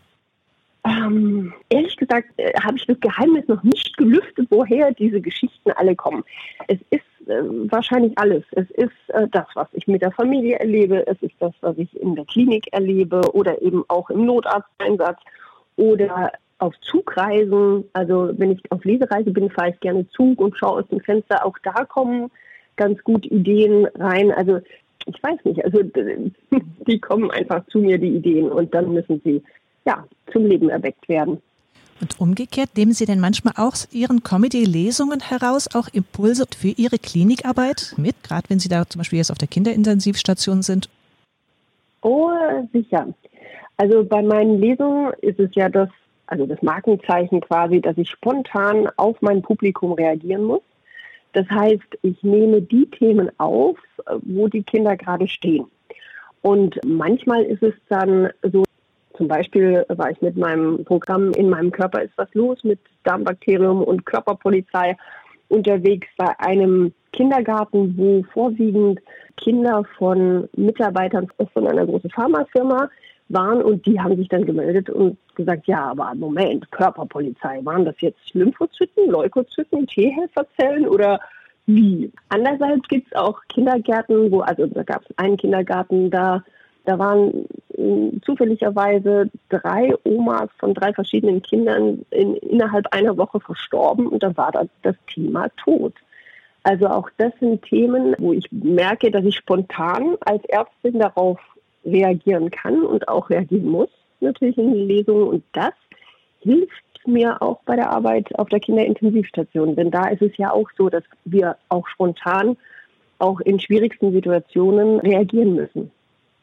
Ähm, 0.83 1.53
ehrlich 1.69 1.95
gesagt 1.95 2.27
äh, 2.37 2.53
habe 2.59 2.77
ich 2.77 2.85
das 2.85 2.99
Geheimnis 2.99 3.47
noch 3.47 3.61
nicht 3.63 3.95
gelüftet, 3.97 4.47
woher 4.49 4.91
diese 4.91 5.21
Geschichten 5.21 5.71
alle 5.71 5.95
kommen. 5.95 6.23
Es 6.67 6.79
ist 6.89 7.27
äh, 7.27 7.43
wahrscheinlich 7.71 8.17
alles. 8.17 8.43
Es 8.51 8.69
ist 8.71 8.91
äh, 9.09 9.27
das, 9.31 9.45
was 9.53 9.67
ich 9.73 9.87
mit 9.87 10.01
der 10.01 10.11
Familie 10.11 10.57
erlebe. 10.57 11.05
Es 11.07 11.21
ist 11.21 11.35
das, 11.39 11.53
was 11.61 11.77
ich 11.77 11.99
in 11.99 12.15
der 12.15 12.25
Klinik 12.25 12.67
erlebe 12.73 13.21
oder 13.33 13.61
eben 13.61 13.83
auch 13.89 14.09
im 14.09 14.25
Notarzteinsatz 14.25 15.19
oder 15.75 16.31
auf 16.57 16.73
Zugreisen. 16.81 17.85
Also 17.93 18.31
wenn 18.37 18.51
ich 18.51 18.71
auf 18.71 18.83
Lesereise 18.83 19.31
bin, 19.31 19.51
fahre 19.51 19.69
ich 19.69 19.79
gerne 19.81 20.07
Zug 20.09 20.39
und 20.41 20.57
schaue 20.57 20.81
aus 20.81 20.87
dem 20.89 21.01
Fenster. 21.01 21.45
Auch 21.45 21.57
da 21.63 21.85
kommen 21.85 22.31
ganz 22.81 23.03
gut 23.03 23.27
Ideen 23.27 23.85
rein. 23.99 24.31
Also 24.31 24.59
ich 25.05 25.21
weiß 25.21 25.39
nicht, 25.43 25.63
also 25.63 25.83
die 26.87 26.99
kommen 26.99 27.29
einfach 27.29 27.63
zu 27.67 27.77
mir, 27.77 27.99
die 27.99 28.15
Ideen, 28.15 28.49
und 28.49 28.73
dann 28.73 28.91
müssen 28.91 29.21
sie 29.23 29.43
ja 29.85 30.03
zum 30.31 30.47
Leben 30.47 30.69
erweckt 30.69 31.07
werden. 31.07 31.39
Und 32.01 32.19
umgekehrt, 32.19 32.71
nehmen 32.75 32.93
Sie 32.93 33.05
denn 33.05 33.19
manchmal 33.19 33.53
auch 33.57 33.73
aus 33.73 33.87
Ihren 33.91 34.23
Comedy-Lesungen 34.23 35.19
heraus 35.19 35.67
auch 35.75 35.87
Impulse 35.93 36.45
für 36.57 36.69
Ihre 36.69 36.97
Klinikarbeit 36.97 37.93
mit, 37.97 38.15
gerade 38.23 38.49
wenn 38.49 38.57
Sie 38.57 38.69
da 38.69 38.87
zum 38.87 39.01
Beispiel 39.01 39.19
jetzt 39.19 39.31
auf 39.31 39.37
der 39.37 39.47
Kinderintensivstation 39.47 40.63
sind? 40.63 40.89
Oh, 42.01 42.31
sicher. 42.73 43.07
Also 43.77 44.03
bei 44.03 44.23
meinen 44.23 44.59
Lesungen 44.59 45.13
ist 45.21 45.39
es 45.39 45.51
ja 45.53 45.69
das, 45.69 45.89
also 46.25 46.47
das 46.47 46.59
Markenzeichen 46.63 47.39
quasi, 47.41 47.79
dass 47.79 47.95
ich 47.99 48.09
spontan 48.09 48.89
auf 48.97 49.21
mein 49.21 49.43
Publikum 49.43 49.93
reagieren 49.93 50.45
muss. 50.45 50.63
Das 51.33 51.49
heißt, 51.49 51.97
ich 52.01 52.21
nehme 52.23 52.61
die 52.61 52.85
Themen 52.87 53.31
auf, 53.39 53.77
wo 54.23 54.47
die 54.47 54.63
Kinder 54.63 54.97
gerade 54.97 55.27
stehen. 55.27 55.65
Und 56.41 56.79
manchmal 56.85 57.43
ist 57.43 57.63
es 57.63 57.73
dann 57.89 58.29
so, 58.51 58.63
zum 59.15 59.27
Beispiel 59.27 59.85
war 59.89 60.09
ich 60.09 60.21
mit 60.21 60.35
meinem 60.35 60.83
Programm 60.83 61.31
In 61.33 61.49
meinem 61.49 61.71
Körper 61.71 62.01
ist 62.01 62.17
was 62.17 62.33
los 62.33 62.63
mit 62.63 62.79
Darmbakterium 63.03 63.83
und 63.83 64.05
Körperpolizei 64.05 64.97
unterwegs 65.49 66.07
bei 66.17 66.39
einem 66.39 66.93
Kindergarten, 67.13 67.95
wo 67.97 68.23
vorwiegend 68.33 68.99
Kinder 69.37 69.83
von 69.97 70.49
Mitarbeitern 70.55 71.27
von 71.53 71.67
einer 71.67 71.85
großen 71.85 72.09
Pharmafirma 72.09 72.89
waren 73.33 73.61
und 73.61 73.85
die 73.85 73.99
haben 73.99 74.15
sich 74.17 74.27
dann 74.27 74.45
gemeldet 74.45 74.89
und 74.89 75.17
gesagt, 75.35 75.67
ja, 75.67 75.91
aber 75.91 76.13
Moment, 76.15 76.71
Körperpolizei, 76.71 77.59
waren 77.63 77.85
das 77.85 77.95
jetzt 77.99 78.33
Lymphozyten, 78.33 79.09
Leukozyten, 79.09 79.87
T-Helferzellen 79.87 80.87
oder 80.87 81.19
wie? 81.65 82.11
Andererseits 82.29 82.87
gibt 82.87 83.07
es 83.07 83.17
auch 83.17 83.39
Kindergärten, 83.49 84.31
wo, 84.31 84.41
also 84.41 84.67
da 84.67 84.83
gab 84.83 85.03
es 85.03 85.17
einen 85.17 85.37
Kindergarten, 85.37 86.09
da, 86.09 86.43
da 86.85 86.97
waren 86.97 87.45
äh, 87.77 88.19
zufälligerweise 88.23 89.29
drei 89.49 89.93
Omas 90.03 90.49
von 90.59 90.73
drei 90.73 90.93
verschiedenen 90.93 91.41
Kindern 91.41 92.05
in, 92.09 92.35
innerhalb 92.37 92.87
einer 92.91 93.17
Woche 93.17 93.39
verstorben 93.39 94.07
und 94.07 94.23
da 94.23 94.35
war 94.35 94.51
das, 94.51 94.67
das 94.81 94.95
Thema 95.07 95.49
tot. 95.63 95.93
Also 96.63 96.87
auch 96.87 97.09
das 97.17 97.33
sind 97.39 97.63
Themen, 97.63 98.15
wo 98.19 98.33
ich 98.33 98.45
merke, 98.51 99.09
dass 99.09 99.25
ich 99.25 99.35
spontan 99.35 100.15
als 100.21 100.43
Ärztin 100.45 100.99
darauf 100.99 101.39
reagieren 101.85 102.51
kann 102.51 102.83
und 102.83 103.07
auch 103.07 103.29
reagieren 103.29 103.67
muss, 103.67 103.89
natürlich 104.19 104.57
in 104.57 104.73
Lesungen. 104.73 105.27
Und 105.27 105.43
das 105.53 105.73
hilft 106.39 107.07
mir 107.07 107.41
auch 107.41 107.61
bei 107.63 107.75
der 107.75 107.89
Arbeit 107.89 108.37
auf 108.37 108.49
der 108.49 108.59
Kinderintensivstation. 108.59 109.75
Denn 109.75 109.91
da 109.91 110.07
ist 110.07 110.21
es 110.21 110.37
ja 110.37 110.51
auch 110.51 110.69
so, 110.77 110.89
dass 110.89 111.03
wir 111.25 111.57
auch 111.69 111.87
spontan 111.87 112.57
auch 113.19 113.39
in 113.41 113.59
schwierigsten 113.59 114.11
Situationen 114.11 114.99
reagieren 114.99 115.55
müssen. 115.55 115.91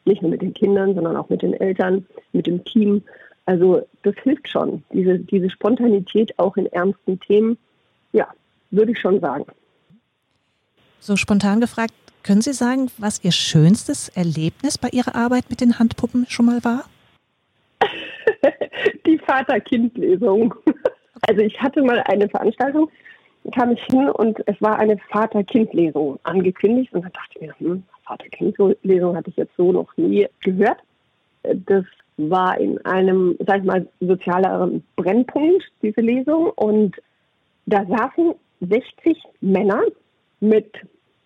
Nicht 0.05 0.23
nur 0.23 0.31
mit 0.31 0.43
den 0.43 0.55
Kindern, 0.55 0.95
sondern 0.95 1.17
auch 1.17 1.29
mit 1.29 1.43
den 1.43 1.55
Eltern, 1.55 2.07
mit 2.33 2.47
dem 2.47 2.65
Team. 2.65 3.03
Also 3.47 3.83
das 4.03 4.15
hilft 4.23 4.49
schon, 4.49 4.83
diese, 4.93 5.19
diese 5.19 5.51
Spontanität 5.51 6.39
auch 6.39 6.57
in 6.57 6.67
ernsten 6.67 7.19
Themen. 7.21 7.59
Ja, 8.13 8.29
würde 8.71 8.93
ich 8.93 9.01
schon 9.01 9.21
sagen. 9.21 9.47
So 11.01 11.17
spontan 11.17 11.61
gefragt, 11.61 11.93
können 12.29 12.43
Sie 12.43 12.53
sagen, 12.53 12.91
was 12.99 13.25
Ihr 13.25 13.33
schönstes 13.33 14.11
Erlebnis 14.11 14.77
bei 14.77 14.91
Ihrer 14.91 15.15
Arbeit 15.15 15.49
mit 15.49 15.63
den 15.63 15.79
Handpuppen 15.79 16.27
schon 16.29 16.45
mal 16.45 16.63
war? 16.63 16.85
Die 19.07 19.17
Vater-Kind-Lesung. 19.17 20.55
Also 21.27 21.41
ich 21.41 21.59
hatte 21.59 21.81
mal 21.83 22.01
eine 22.01 22.29
Veranstaltung, 22.29 22.91
kam 23.55 23.73
ich 23.73 23.83
hin 23.85 24.11
und 24.11 24.47
es 24.47 24.61
war 24.61 24.79
eine 24.79 24.99
Vater-Kind-Lesung 25.11 26.19
angekündigt 26.25 26.93
und 26.93 27.03
dann 27.03 27.13
dachte 27.13 27.31
ich 27.35 27.41
mir, 27.41 27.55
hm, 27.61 27.83
Vater-Kind-Lesung 28.05 29.17
hatte 29.17 29.31
ich 29.31 29.37
jetzt 29.39 29.57
so 29.57 29.73
noch 29.73 29.97
nie 29.97 30.27
gehört. 30.41 30.81
Das 31.43 31.87
war 32.19 32.61
in 32.61 32.77
einem, 32.85 33.39
sag 33.47 33.61
ich 33.61 33.65
mal, 33.65 33.89
sozialeren 34.01 34.85
Brennpunkt, 34.97 35.65
diese 35.81 36.03
Lesung. 36.03 36.51
Und 36.57 36.95
da 37.65 37.87
saßen 37.87 38.35
60 38.61 39.17
Männer 39.41 39.81
mit 40.41 40.71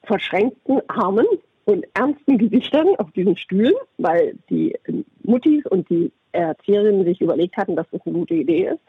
verschränkten 0.04 0.80
Armen 0.88 1.26
und 1.64 1.84
ernsten 1.94 2.38
Gesichtern 2.38 2.88
auf 2.98 3.10
diesen 3.12 3.36
Stühlen, 3.36 3.74
weil 3.98 4.34
die 4.50 4.76
Muttis 5.22 5.64
und 5.66 5.88
die 5.90 6.10
Erzieherinnen 6.32 7.04
sich 7.04 7.20
überlegt 7.20 7.56
hatten, 7.56 7.76
dass 7.76 7.86
das 7.92 8.00
eine 8.04 8.14
gute 8.14 8.34
Idee 8.34 8.68
ist. 8.68 8.80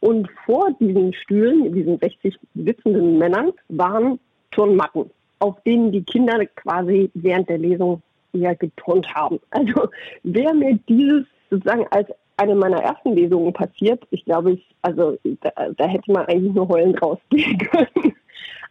Und 0.00 0.28
vor 0.46 0.70
diesen 0.80 1.12
Stühlen, 1.12 1.72
diesen 1.74 1.98
60 1.98 2.38
sitzenden 2.54 3.18
Männern, 3.18 3.52
waren 3.68 4.18
Turnmatten, 4.50 5.10
auf 5.40 5.60
denen 5.64 5.92
die 5.92 6.02
Kinder 6.02 6.44
quasi 6.46 7.10
während 7.14 7.48
der 7.48 7.58
Lesung 7.58 8.02
eher 8.32 8.54
geturnt 8.54 9.12
haben. 9.14 9.40
Also 9.50 9.88
wer 10.22 10.54
mir 10.54 10.78
dieses 10.88 11.26
sozusagen 11.50 11.86
als 11.90 12.08
eine 12.36 12.54
meiner 12.54 12.82
ersten 12.82 13.14
Lesungen 13.14 13.52
passiert, 13.52 14.02
ich 14.10 14.24
glaube, 14.24 14.52
ich, 14.52 14.66
also 14.80 15.18
da, 15.42 15.50
da 15.76 15.86
hätte 15.86 16.10
man 16.10 16.24
eigentlich 16.26 16.54
nur 16.54 16.68
heulend 16.68 17.02
rausgehen 17.02 17.58
können. 17.70 18.14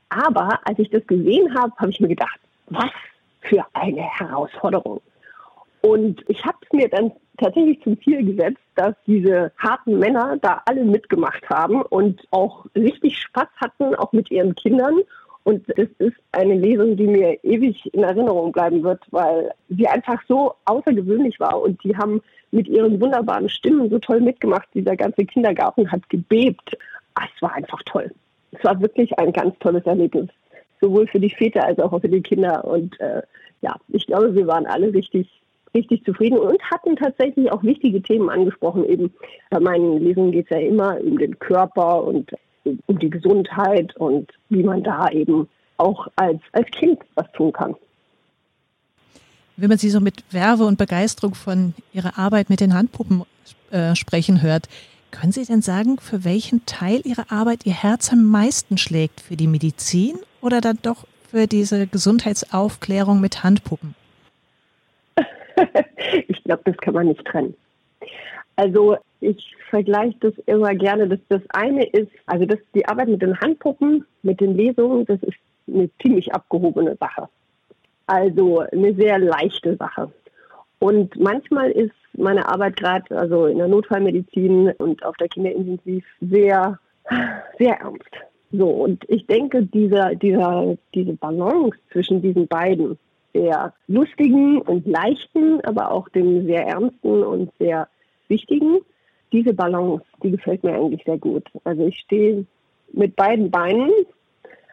Aber 0.09 0.59
als 0.63 0.79
ich 0.79 0.89
das 0.89 1.05
gesehen 1.05 1.53
habe, 1.55 1.71
habe 1.77 1.91
ich 1.91 1.99
mir 1.99 2.07
gedacht, 2.07 2.39
was 2.67 2.89
für 3.41 3.63
eine 3.73 4.01
Herausforderung. 4.01 5.01
Und 5.81 6.23
ich 6.27 6.43
habe 6.43 6.57
es 6.61 6.73
mir 6.73 6.89
dann 6.89 7.11
tatsächlich 7.37 7.81
zum 7.83 8.01
Ziel 8.01 8.25
gesetzt, 8.25 8.59
dass 8.75 8.95
diese 9.07 9.51
harten 9.57 9.97
Männer 9.97 10.37
da 10.41 10.61
alle 10.65 10.83
mitgemacht 10.83 11.49
haben 11.49 11.81
und 11.83 12.21
auch 12.31 12.65
richtig 12.75 13.17
Spaß 13.17 13.47
hatten, 13.57 13.95
auch 13.95 14.11
mit 14.11 14.29
ihren 14.29 14.55
Kindern. 14.55 14.99
Und 15.43 15.67
das 15.69 15.87
ist 15.99 16.17
eine 16.33 16.55
Lesung, 16.55 16.97
die 16.97 17.07
mir 17.07 17.41
ewig 17.43 17.93
in 17.93 18.03
Erinnerung 18.03 18.51
bleiben 18.51 18.83
wird, 18.83 19.01
weil 19.11 19.51
sie 19.69 19.87
einfach 19.87 20.21
so 20.27 20.53
außergewöhnlich 20.65 21.39
war 21.39 21.61
und 21.61 21.81
die 21.83 21.95
haben 21.95 22.21
mit 22.51 22.67
ihren 22.67 22.99
wunderbaren 22.99 23.47
Stimmen 23.47 23.89
so 23.89 23.99
toll 23.99 24.19
mitgemacht. 24.19 24.67
Dieser 24.73 24.97
ganze 24.97 25.25
Kindergarten 25.25 25.89
hat 25.91 26.07
gebebt. 26.09 26.77
Ah, 27.13 27.23
es 27.33 27.41
war 27.41 27.53
einfach 27.53 27.81
toll 27.85 28.11
es 28.51 28.63
war 28.63 28.79
wirklich 28.81 29.17
ein 29.19 29.33
ganz 29.33 29.57
tolles 29.59 29.85
Erlebnis, 29.85 30.29
sowohl 30.81 31.07
für 31.07 31.19
die 31.19 31.29
Väter 31.29 31.65
als 31.65 31.79
auch 31.79 31.99
für 31.99 32.09
die 32.09 32.21
Kinder. 32.21 32.65
Und 32.65 32.99
äh, 32.99 33.21
ja, 33.61 33.75
ich 33.89 34.07
glaube, 34.07 34.35
wir 34.35 34.47
waren 34.47 34.65
alle 34.65 34.93
richtig, 34.93 35.27
richtig 35.73 36.03
zufrieden 36.05 36.39
und 36.39 36.61
hatten 36.71 36.95
tatsächlich 36.95 37.51
auch 37.51 37.63
wichtige 37.63 38.01
Themen 38.01 38.29
angesprochen. 38.29 38.85
Eben 38.85 39.13
bei 39.49 39.59
meinen 39.59 40.03
Lesungen 40.03 40.31
geht 40.31 40.45
es 40.45 40.57
ja 40.57 40.59
immer 40.59 40.99
um 41.01 41.17
den 41.17 41.37
Körper 41.39 42.03
und 42.03 42.31
um 42.85 42.99
die 42.99 43.09
Gesundheit 43.09 43.95
und 43.97 44.31
wie 44.49 44.63
man 44.63 44.83
da 44.83 45.09
eben 45.09 45.47
auch 45.77 46.07
als, 46.15 46.41
als 46.51 46.69
Kind 46.71 46.99
was 47.15 47.31
tun 47.31 47.53
kann. 47.53 47.75
Wenn 49.57 49.69
man 49.69 49.77
Sie 49.77 49.89
so 49.89 49.99
mit 49.99 50.23
Werbe 50.31 50.65
und 50.65 50.77
Begeisterung 50.77 51.35
von 51.35 51.73
Ihrer 51.93 52.17
Arbeit 52.17 52.49
mit 52.49 52.61
den 52.61 52.73
Handpuppen 52.73 53.23
äh, 53.71 53.95
sprechen 53.95 54.41
hört, 54.41 54.67
können 55.11 55.31
Sie 55.31 55.45
denn 55.45 55.61
sagen, 55.61 55.99
für 55.99 56.23
welchen 56.23 56.65
Teil 56.65 57.01
Ihrer 57.03 57.31
Arbeit 57.31 57.65
Ihr 57.65 57.73
Herz 57.73 58.11
am 58.11 58.23
meisten 58.25 58.77
schlägt? 58.77 59.21
Für 59.21 59.35
die 59.35 59.47
Medizin 59.47 60.17
oder 60.41 60.61
dann 60.61 60.79
doch 60.81 61.05
für 61.29 61.47
diese 61.47 61.87
Gesundheitsaufklärung 61.87 63.21
mit 63.21 63.43
Handpuppen? 63.43 63.95
ich 66.27 66.43
glaube, 66.43 66.61
das 66.65 66.77
kann 66.77 66.93
man 66.93 67.07
nicht 67.07 67.23
trennen. 67.25 67.55
Also 68.55 68.97
ich 69.21 69.55
vergleiche 69.69 70.17
das 70.19 70.33
immer 70.45 70.73
gerne. 70.75 71.07
Dass 71.07 71.19
das 71.29 71.41
eine 71.49 71.85
ist, 71.85 72.11
also 72.25 72.45
das, 72.45 72.59
die 72.73 72.85
Arbeit 72.85 73.09
mit 73.09 73.21
den 73.21 73.39
Handpuppen, 73.39 74.05
mit 74.23 74.41
den 74.41 74.55
Lesungen, 74.55 75.05
das 75.05 75.21
ist 75.23 75.37
eine 75.67 75.89
ziemlich 76.01 76.33
abgehobene 76.33 76.95
Sache. 76.99 77.29
Also 78.07 78.59
eine 78.59 78.93
sehr 78.95 79.19
leichte 79.19 79.75
Sache. 79.77 80.11
Und 80.79 81.19
manchmal 81.19 81.71
ist 81.71 81.93
meine 82.13 82.47
Arbeit 82.47 82.77
gerade, 82.77 83.17
also 83.17 83.45
in 83.45 83.57
der 83.57 83.67
Notfallmedizin 83.67 84.71
und 84.77 85.03
auf 85.05 85.15
der 85.17 85.27
Kinderintensiv, 85.27 86.05
sehr, 86.21 86.79
sehr 87.57 87.79
ernst. 87.79 88.09
So, 88.51 88.67
und 88.67 89.03
ich 89.09 89.27
denke, 89.27 89.63
dieser, 89.63 90.15
dieser, 90.15 90.77
diese 90.95 91.13
Balance 91.13 91.77
zwischen 91.91 92.21
diesen 92.21 92.47
beiden, 92.47 92.97
der 93.35 93.73
lustigen 93.87 94.61
und 94.61 94.87
leichten, 94.87 95.61
aber 95.61 95.91
auch 95.91 96.09
dem 96.09 96.45
sehr 96.45 96.65
ernsten 96.65 97.23
und 97.23 97.51
sehr 97.59 97.87
wichtigen, 98.27 98.79
diese 99.31 99.53
Balance, 99.53 100.03
die 100.23 100.31
gefällt 100.31 100.63
mir 100.63 100.73
eigentlich 100.73 101.03
sehr 101.05 101.17
gut. 101.19 101.43
Also 101.63 101.85
ich 101.85 101.99
stehe 101.99 102.45
mit 102.91 103.15
beiden 103.15 103.51
Beinen 103.51 103.91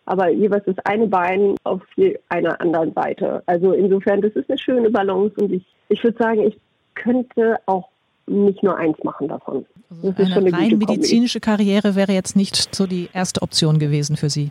aber 0.06 0.30
jeweils 0.30 0.64
das 0.64 0.78
eine 0.84 1.06
Bein 1.06 1.56
auf 1.64 1.82
einer 2.28 2.60
anderen 2.60 2.92
Seite. 2.94 3.42
Also 3.46 3.72
insofern, 3.72 4.22
das 4.22 4.32
ist 4.32 4.48
eine 4.48 4.58
schöne 4.58 4.90
Balance 4.90 5.34
und 5.40 5.52
ich, 5.52 5.64
ich 5.88 6.02
würde 6.02 6.16
sagen, 6.16 6.40
ich 6.42 6.56
könnte 6.94 7.58
auch 7.66 7.88
nicht 8.26 8.62
nur 8.62 8.76
eins 8.76 8.96
machen 9.04 9.28
davon. 9.28 9.66
Also 9.90 10.14
eine, 10.22 10.36
eine 10.36 10.52
rein 10.52 10.78
medizinische 10.78 11.40
Karriere 11.40 11.94
wäre 11.94 12.12
jetzt 12.12 12.36
nicht 12.36 12.74
so 12.74 12.86
die 12.86 13.08
erste 13.12 13.42
Option 13.42 13.78
gewesen 13.78 14.16
für 14.16 14.30
Sie. 14.30 14.50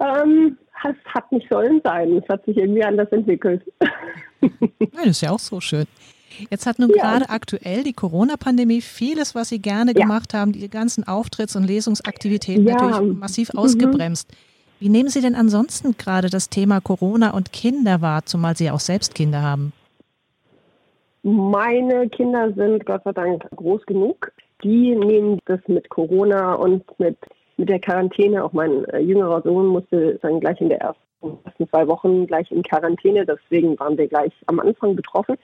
Ähm, 0.00 0.58
es 0.82 0.96
hat 1.14 1.30
nicht 1.32 1.48
sollen 1.48 1.80
sein. 1.82 2.16
Es 2.16 2.28
hat 2.28 2.44
sich 2.44 2.56
irgendwie 2.56 2.84
anders 2.84 3.10
entwickelt. 3.10 3.62
das 4.40 5.06
ist 5.06 5.20
ja 5.22 5.30
auch 5.30 5.38
so 5.38 5.60
schön. 5.60 5.86
Jetzt 6.50 6.66
hat 6.66 6.78
nun 6.78 6.90
ja. 6.90 6.96
gerade 6.96 7.30
aktuell 7.30 7.82
die 7.82 7.92
Corona-Pandemie 7.92 8.80
vieles, 8.80 9.34
was 9.34 9.48
Sie 9.48 9.60
gerne 9.60 9.92
ja. 9.94 10.02
gemacht 10.02 10.34
haben, 10.34 10.52
die 10.52 10.68
ganzen 10.68 11.04
Auftritts- 11.04 11.56
und 11.56 11.64
Lesungsaktivitäten 11.64 12.66
ja. 12.66 12.74
natürlich 12.74 13.18
massiv 13.18 13.52
mhm. 13.52 13.58
ausgebremst. 13.58 14.30
Wie 14.80 14.88
nehmen 14.88 15.08
Sie 15.08 15.20
denn 15.20 15.34
ansonsten 15.34 15.96
gerade 15.96 16.28
das 16.28 16.50
Thema 16.50 16.80
Corona 16.80 17.30
und 17.30 17.52
Kinder 17.52 18.00
wahr, 18.00 18.26
zumal 18.26 18.56
Sie 18.56 18.66
ja 18.66 18.72
auch 18.72 18.80
selbst 18.80 19.14
Kinder 19.14 19.40
haben? 19.40 19.72
Meine 21.22 22.08
Kinder 22.10 22.52
sind 22.52 22.84
Gott 22.84 23.02
sei 23.04 23.12
Dank 23.12 23.48
groß 23.56 23.86
genug. 23.86 24.30
Die 24.62 24.94
nehmen 24.94 25.38
das 25.46 25.60
mit 25.68 25.88
Corona 25.88 26.54
und 26.54 26.84
mit, 26.98 27.16
mit 27.56 27.70
der 27.70 27.80
Quarantäne. 27.80 28.44
Auch 28.44 28.52
mein 28.52 28.84
äh, 28.86 28.98
jüngerer 28.98 29.40
Sohn 29.40 29.68
musste 29.68 30.18
dann 30.20 30.40
gleich 30.40 30.60
in 30.60 30.68
der 30.68 30.82
ersten, 30.82 31.38
ersten 31.46 31.68
zwei 31.68 31.88
Wochen 31.88 32.26
gleich 32.26 32.50
in 32.50 32.62
Quarantäne. 32.62 33.24
Deswegen 33.24 33.78
waren 33.78 33.96
wir 33.96 34.06
gleich 34.06 34.32
am 34.46 34.60
Anfang 34.60 34.96
betroffen. 34.96 35.36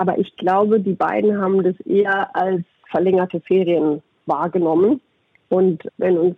Aber 0.00 0.18
ich 0.18 0.34
glaube, 0.36 0.80
die 0.80 0.94
beiden 0.94 1.38
haben 1.38 1.62
das 1.62 1.78
eher 1.80 2.34
als 2.34 2.62
verlängerte 2.90 3.38
Ferien 3.40 4.00
wahrgenommen. 4.24 5.02
Und 5.50 5.82
wenn 5.98 6.16
uns 6.16 6.36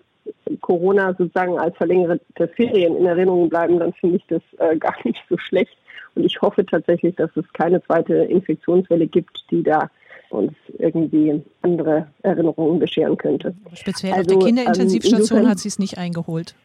Corona 0.63 1.15
sozusagen 1.17 1.61
als 1.61 1.77
verlängerte 1.77 2.49
Ferien 2.57 2.97
in 2.97 3.07
Erinnerung 3.07 3.49
bleiben, 3.49 3.79
dann 3.79 3.93
finde 3.93 4.17
ich 4.17 4.25
das 4.27 4.43
äh, 4.59 4.77
gar 4.79 4.97
nicht 5.05 5.23
so 5.29 5.39
schlecht. 5.39 5.77
Und 6.17 6.25
ich 6.25 6.43
hoffe 6.43 6.67
tatsächlich, 6.67 7.15
dass 7.15 7.31
es 7.37 7.45
keine 7.53 7.81
zweite 7.85 8.15
Infektionswelle 8.15 9.07
gibt, 9.07 9.45
die 9.53 9.63
da 9.63 9.89
uns 10.31 10.55
irgendwie 10.79 11.41
andere 11.61 12.09
Erinnerungen 12.25 12.81
bescheren 12.81 13.17
könnte. 13.17 13.55
Speziell 13.75 14.13
also, 14.13 14.23
auf 14.23 14.27
der 14.27 14.49
Kinderintensivstation 14.49 15.43
ähm, 15.43 15.49
hat 15.49 15.61
sie 15.61 15.69
es 15.69 15.79
nicht 15.79 15.99
eingeholt. 15.99 16.57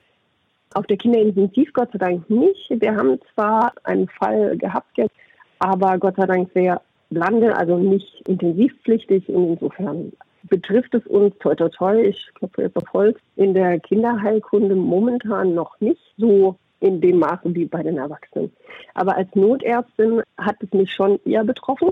Auf 0.74 0.88
der 0.88 0.98
Kinderintensiv 0.98 1.72
Gott 1.74 1.92
sei 1.92 2.00
Dank 2.00 2.28
nicht. 2.28 2.72
Wir 2.72 2.96
haben 2.96 3.20
zwar 3.36 3.72
einen 3.84 4.08
Fall 4.08 4.58
gehabt 4.58 4.98
jetzt, 4.98 5.14
aber 5.60 6.00
Gott 6.00 6.16
sei 6.16 6.26
Dank 6.26 6.50
sehr 6.56 6.82
Lande, 7.10 7.56
also 7.56 7.78
nicht 7.78 8.28
intensivpflichtig 8.28 9.30
insofern 9.30 10.12
betrifft 10.50 10.94
es 10.94 11.06
uns 11.08 11.38
toi 11.40 11.56
toi 11.56 11.70
toi, 11.70 12.02
ich 12.02 12.30
klopfe 12.36 12.64
jetzt 12.64 12.78
auf 12.78 12.94
Holz, 12.94 13.18
in 13.36 13.54
der 13.54 13.80
Kinderheilkunde 13.80 14.76
momentan 14.76 15.54
noch 15.54 15.80
nicht 15.80 16.02
so 16.18 16.56
in 16.80 17.02
dem 17.02 17.20
Maße 17.20 17.56
wie 17.56 17.66
bei 17.66 17.82
den 17.84 17.98
Erwachsenen. 17.98 18.52
Aber 18.94 19.16
als 19.16 19.34
Notärztin 19.36 20.22
hat 20.38 20.58
es 20.62 20.72
mich 20.74 20.92
schon 20.92 21.20
eher 21.26 21.44
betroffen. 21.44 21.90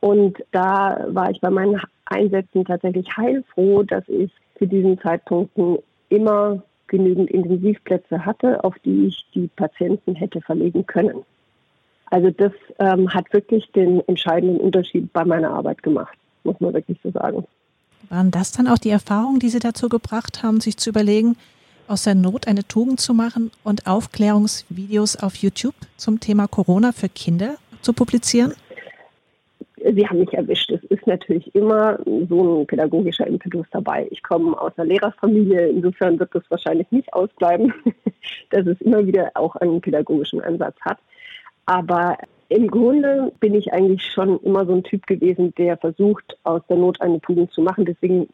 Und 0.00 0.38
da 0.52 1.06
war 1.08 1.30
ich 1.30 1.40
bei 1.40 1.50
meinen 1.50 1.80
Einsätzen 2.06 2.64
tatsächlich 2.64 3.06
heilfroh, 3.16 3.82
dass 3.82 4.08
ich 4.08 4.32
zu 4.58 4.66
diesen 4.66 4.98
Zeitpunkten 4.98 5.78
immer 6.08 6.62
genügend 6.86 7.30
Intensivplätze 7.30 8.24
hatte, 8.24 8.64
auf 8.64 8.78
die 8.80 9.06
ich 9.06 9.26
die 9.34 9.48
Patienten 9.48 10.14
hätte 10.14 10.40
verlegen 10.40 10.86
können. 10.86 11.24
Also 12.10 12.30
das 12.30 12.52
ähm, 12.78 13.08
hat 13.12 13.32
wirklich 13.32 13.70
den 13.72 14.06
entscheidenden 14.08 14.58
Unterschied 14.58 15.12
bei 15.12 15.24
meiner 15.24 15.50
Arbeit 15.50 15.82
gemacht, 15.82 16.16
muss 16.44 16.58
man 16.60 16.74
wirklich 16.74 16.98
so 17.02 17.10
sagen. 17.10 17.44
Waren 18.08 18.30
das 18.32 18.50
dann 18.52 18.66
auch 18.66 18.78
die 18.78 18.90
Erfahrungen, 18.90 19.38
die 19.38 19.48
Sie 19.48 19.60
dazu 19.60 19.88
gebracht 19.88 20.42
haben, 20.42 20.60
sich 20.60 20.76
zu 20.76 20.90
überlegen, 20.90 21.36
aus 21.86 22.04
der 22.04 22.14
Not 22.14 22.46
eine 22.46 22.66
Tugend 22.66 23.00
zu 23.00 23.14
machen 23.14 23.50
und 23.64 23.86
Aufklärungsvideos 23.86 25.16
auf 25.16 25.36
YouTube 25.36 25.74
zum 25.96 26.20
Thema 26.20 26.46
Corona 26.46 26.92
für 26.92 27.08
Kinder 27.08 27.56
zu 27.82 27.92
publizieren? 27.92 28.54
Sie 29.76 30.06
haben 30.06 30.18
mich 30.20 30.32
erwischt. 30.34 30.70
Es 30.70 30.82
ist 30.84 31.06
natürlich 31.06 31.52
immer 31.54 31.98
so 32.28 32.60
ein 32.60 32.66
pädagogischer 32.66 33.26
Impetus 33.26 33.66
dabei. 33.70 34.06
Ich 34.10 34.22
komme 34.22 34.60
aus 34.60 34.72
einer 34.76 34.86
Lehrerfamilie, 34.86 35.68
insofern 35.68 36.18
wird 36.18 36.34
das 36.34 36.42
wahrscheinlich 36.50 36.90
nicht 36.90 37.12
ausbleiben, 37.14 37.72
dass 38.50 38.66
es 38.66 38.80
immer 38.82 39.06
wieder 39.06 39.30
auch 39.34 39.56
einen 39.56 39.80
pädagogischen 39.80 40.40
Ansatz 40.42 40.76
hat. 40.82 40.98
Aber 41.70 42.18
im 42.48 42.66
Grunde 42.66 43.32
bin 43.38 43.54
ich 43.54 43.72
eigentlich 43.72 44.04
schon 44.12 44.40
immer 44.40 44.66
so 44.66 44.72
ein 44.72 44.82
Typ 44.82 45.06
gewesen, 45.06 45.54
der 45.56 45.76
versucht, 45.76 46.36
aus 46.42 46.62
der 46.68 46.76
Not 46.76 47.00
eine 47.00 47.20
Tugend 47.20 47.52
zu 47.52 47.62
machen. 47.62 47.84
Deswegen 47.84 48.28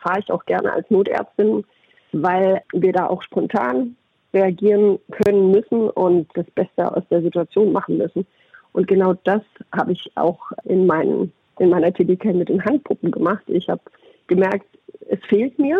fahre 0.00 0.20
ich 0.20 0.30
auch 0.30 0.46
gerne 0.46 0.72
als 0.72 0.90
Notärztin 0.90 1.64
weil 2.12 2.62
wir 2.72 2.92
da 2.92 3.06
auch 3.06 3.22
spontan 3.22 3.96
reagieren 4.32 4.98
können 5.10 5.50
müssen 5.50 5.90
und 5.90 6.28
das 6.34 6.46
Beste 6.54 6.96
aus 6.96 7.02
der 7.10 7.22
Situation 7.22 7.72
machen 7.72 7.98
müssen. 7.98 8.26
Und 8.72 8.86
genau 8.86 9.14
das 9.24 9.42
habe 9.72 9.92
ich 9.92 10.10
auch 10.14 10.52
in, 10.64 10.86
meinen, 10.86 11.32
in 11.58 11.70
meiner 11.70 11.92
Tätigkeit 11.92 12.36
mit 12.36 12.48
den 12.48 12.64
Handpuppen 12.64 13.10
gemacht. 13.10 13.42
Ich 13.48 13.68
habe 13.68 13.80
gemerkt, 14.28 14.66
es 15.08 15.18
fehlt 15.28 15.58
mir 15.58 15.78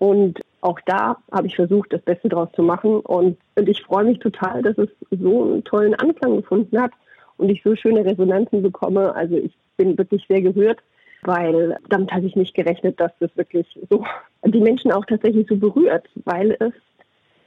und 0.00 0.40
auch 0.60 0.80
da 0.86 1.16
habe 1.30 1.46
ich 1.46 1.54
versucht, 1.54 1.92
das 1.92 2.02
Beste 2.02 2.28
draus 2.28 2.48
zu 2.56 2.62
machen. 2.62 3.00
Und, 3.00 3.38
und 3.54 3.68
ich 3.68 3.82
freue 3.82 4.04
mich 4.04 4.18
total, 4.18 4.62
dass 4.62 4.76
es 4.76 4.88
so 5.10 5.44
einen 5.44 5.64
tollen 5.64 5.94
Anklang 5.94 6.36
gefunden 6.36 6.80
hat 6.80 6.90
und 7.36 7.48
ich 7.48 7.62
so 7.62 7.76
schöne 7.76 8.04
Resonanzen 8.04 8.62
bekomme. 8.62 9.14
Also 9.14 9.36
ich 9.36 9.52
bin 9.76 9.96
wirklich 9.96 10.26
sehr 10.28 10.42
gerührt 10.42 10.80
weil 11.22 11.78
damit 11.88 12.12
hatte 12.12 12.26
ich 12.26 12.36
nicht 12.36 12.54
gerechnet, 12.54 12.98
dass 12.98 13.12
das 13.20 13.30
wirklich 13.36 13.66
so 13.88 14.04
die 14.44 14.60
Menschen 14.60 14.92
auch 14.92 15.04
tatsächlich 15.04 15.46
so 15.48 15.56
berührt, 15.56 16.08
weil 16.24 16.56
es, 16.60 16.72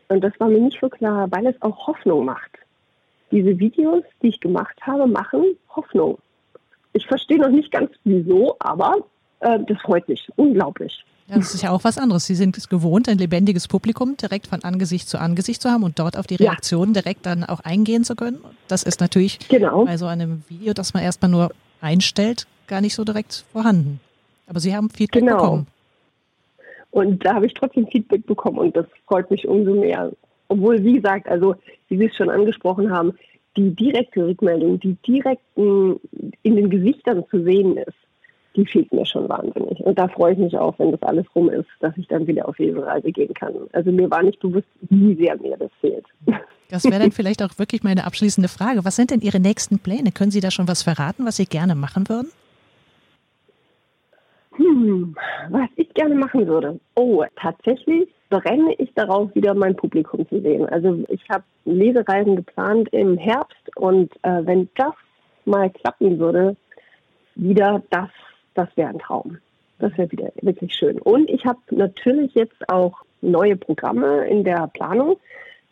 und 0.09 0.23
das 0.23 0.33
war 0.39 0.49
mir 0.49 0.59
nicht 0.59 0.79
so 0.79 0.89
klar, 0.89 1.27
weil 1.31 1.47
es 1.47 1.61
auch 1.61 1.87
Hoffnung 1.87 2.25
macht. 2.25 2.51
Diese 3.31 3.57
Videos, 3.57 4.03
die 4.21 4.27
ich 4.27 4.39
gemacht 4.39 4.79
habe, 4.81 5.07
machen 5.07 5.57
Hoffnung. 5.75 6.19
Ich 6.93 7.07
verstehe 7.07 7.39
noch 7.39 7.49
nicht 7.49 7.71
ganz 7.71 7.91
wieso, 8.03 8.55
aber 8.59 8.97
äh, 9.39 9.59
das 9.67 9.81
freut 9.81 10.07
mich 10.07 10.27
unglaublich. 10.35 11.03
Ja, 11.27 11.37
das 11.37 11.53
ist 11.53 11.61
ja 11.61 11.71
auch 11.71 11.83
was 11.83 11.97
anderes. 11.97 12.25
Sie 12.25 12.35
sind 12.35 12.57
es 12.57 12.67
gewohnt, 12.67 13.07
ein 13.07 13.17
lebendiges 13.17 13.67
Publikum 13.67 14.17
direkt 14.17 14.47
von 14.47 14.63
Angesicht 14.63 15.07
zu 15.07 15.19
Angesicht 15.19 15.61
zu 15.61 15.69
haben 15.69 15.83
und 15.83 15.97
dort 15.97 16.17
auf 16.17 16.27
die 16.27 16.35
Reaktionen 16.35 16.93
ja. 16.93 17.01
direkt 17.01 17.25
dann 17.25 17.43
auch 17.43 17.61
eingehen 17.61 18.03
zu 18.03 18.15
können. 18.15 18.39
Das 18.67 18.83
ist 18.83 18.99
natürlich 18.99 19.39
genau. 19.47 19.85
bei 19.85 19.97
so 19.97 20.05
einem 20.05 20.43
Video, 20.49 20.73
das 20.73 20.93
man 20.93 21.03
erstmal 21.03 21.31
nur 21.31 21.51
einstellt, 21.79 22.45
gar 22.67 22.81
nicht 22.81 22.95
so 22.95 23.05
direkt 23.05 23.45
vorhanden. 23.53 24.01
Aber 24.47 24.59
Sie 24.59 24.75
haben 24.75 24.89
Feedback 24.89 25.21
genau. 25.21 25.37
bekommen. 25.37 25.67
Und 26.91 27.25
da 27.25 27.35
habe 27.35 27.45
ich 27.45 27.53
trotzdem 27.53 27.87
Feedback 27.87 28.25
bekommen 28.25 28.59
und 28.59 28.75
das 28.75 28.85
freut 29.07 29.31
mich 29.31 29.47
umso 29.47 29.73
mehr. 29.73 30.11
Obwohl, 30.49 30.83
wie 30.83 30.93
gesagt, 30.93 31.27
also 31.27 31.55
wie 31.87 31.97
Sie 31.97 32.05
es 32.05 32.15
schon 32.15 32.29
angesprochen 32.29 32.91
haben, 32.91 33.13
die 33.55 33.71
direkte 33.71 34.25
Rückmeldung, 34.25 34.79
die 34.79 34.95
direkt 35.07 35.41
in 35.55 35.99
den 36.43 36.69
Gesichtern 36.69 37.23
zu 37.29 37.43
sehen 37.43 37.77
ist, 37.77 37.95
die 38.55 38.65
fehlt 38.65 38.91
mir 38.93 39.05
schon 39.05 39.27
wahnsinnig. 39.29 39.79
Und 39.79 39.97
da 39.97 40.07
freue 40.07 40.33
ich 40.33 40.39
mich 40.39 40.57
auch, 40.57 40.77
wenn 40.77 40.91
das 40.91 41.01
alles 41.03 41.25
rum 41.35 41.49
ist, 41.49 41.67
dass 41.79 41.95
ich 41.97 42.07
dann 42.07 42.27
wieder 42.27 42.47
auf 42.47 42.57
Lesereise 42.57 43.11
gehen 43.11 43.33
kann. 43.33 43.53
Also 43.73 43.91
mir 43.91 44.09
war 44.11 44.23
nicht 44.23 44.39
bewusst, 44.39 44.67
wie 44.81 45.15
sehr 45.15 45.37
mir 45.37 45.57
das 45.57 45.71
fehlt. 45.81 46.05
Das 46.69 46.83
wäre 46.85 46.99
dann 46.99 47.11
vielleicht 47.11 47.41
auch 47.43 47.57
wirklich 47.57 47.83
meine 47.83 48.05
abschließende 48.05 48.49
Frage. 48.49 48.85
Was 48.85 48.95
sind 48.95 49.11
denn 49.11 49.21
Ihre 49.21 49.39
nächsten 49.39 49.79
Pläne? 49.79 50.11
Können 50.11 50.31
Sie 50.31 50.39
da 50.39 50.51
schon 50.51 50.67
was 50.67 50.83
verraten, 50.83 51.25
was 51.25 51.37
Sie 51.37 51.45
gerne 51.45 51.75
machen 51.75 52.07
würden? 52.09 52.29
Hm, 54.55 55.15
was 55.49 55.69
ich 55.75 55.91
gerne 55.95 56.13
machen 56.13 56.47
würde. 56.47 56.79
Oh, 56.95 57.23
tatsächlich 57.41 58.07
brenne 58.29 58.73
ich 58.77 58.93
darauf, 58.93 59.33
wieder 59.35 59.53
mein 59.53 59.75
Publikum 59.75 60.27
zu 60.29 60.41
sehen. 60.41 60.67
Also 60.67 61.03
ich 61.09 61.21
habe 61.29 61.43
Lesereisen 61.65 62.35
geplant 62.35 62.89
im 62.91 63.17
Herbst 63.17 63.75
und 63.77 64.11
äh, 64.23 64.45
wenn 64.45 64.69
das 64.75 64.93
mal 65.45 65.69
klappen 65.71 66.19
würde, 66.19 66.55
wieder 67.35 67.81
das, 67.89 68.09
das 68.53 68.69
wäre 68.75 68.89
ein 68.89 68.99
Traum. 68.99 69.37
Das 69.79 69.97
wäre 69.97 70.11
wieder 70.11 70.31
wirklich 70.41 70.73
schön. 70.73 70.99
Und 70.99 71.29
ich 71.29 71.45
habe 71.45 71.59
natürlich 71.71 72.33
jetzt 72.35 72.69
auch 72.69 73.01
neue 73.21 73.55
Programme 73.55 74.25
in 74.27 74.43
der 74.43 74.67
Planung. 74.67 75.17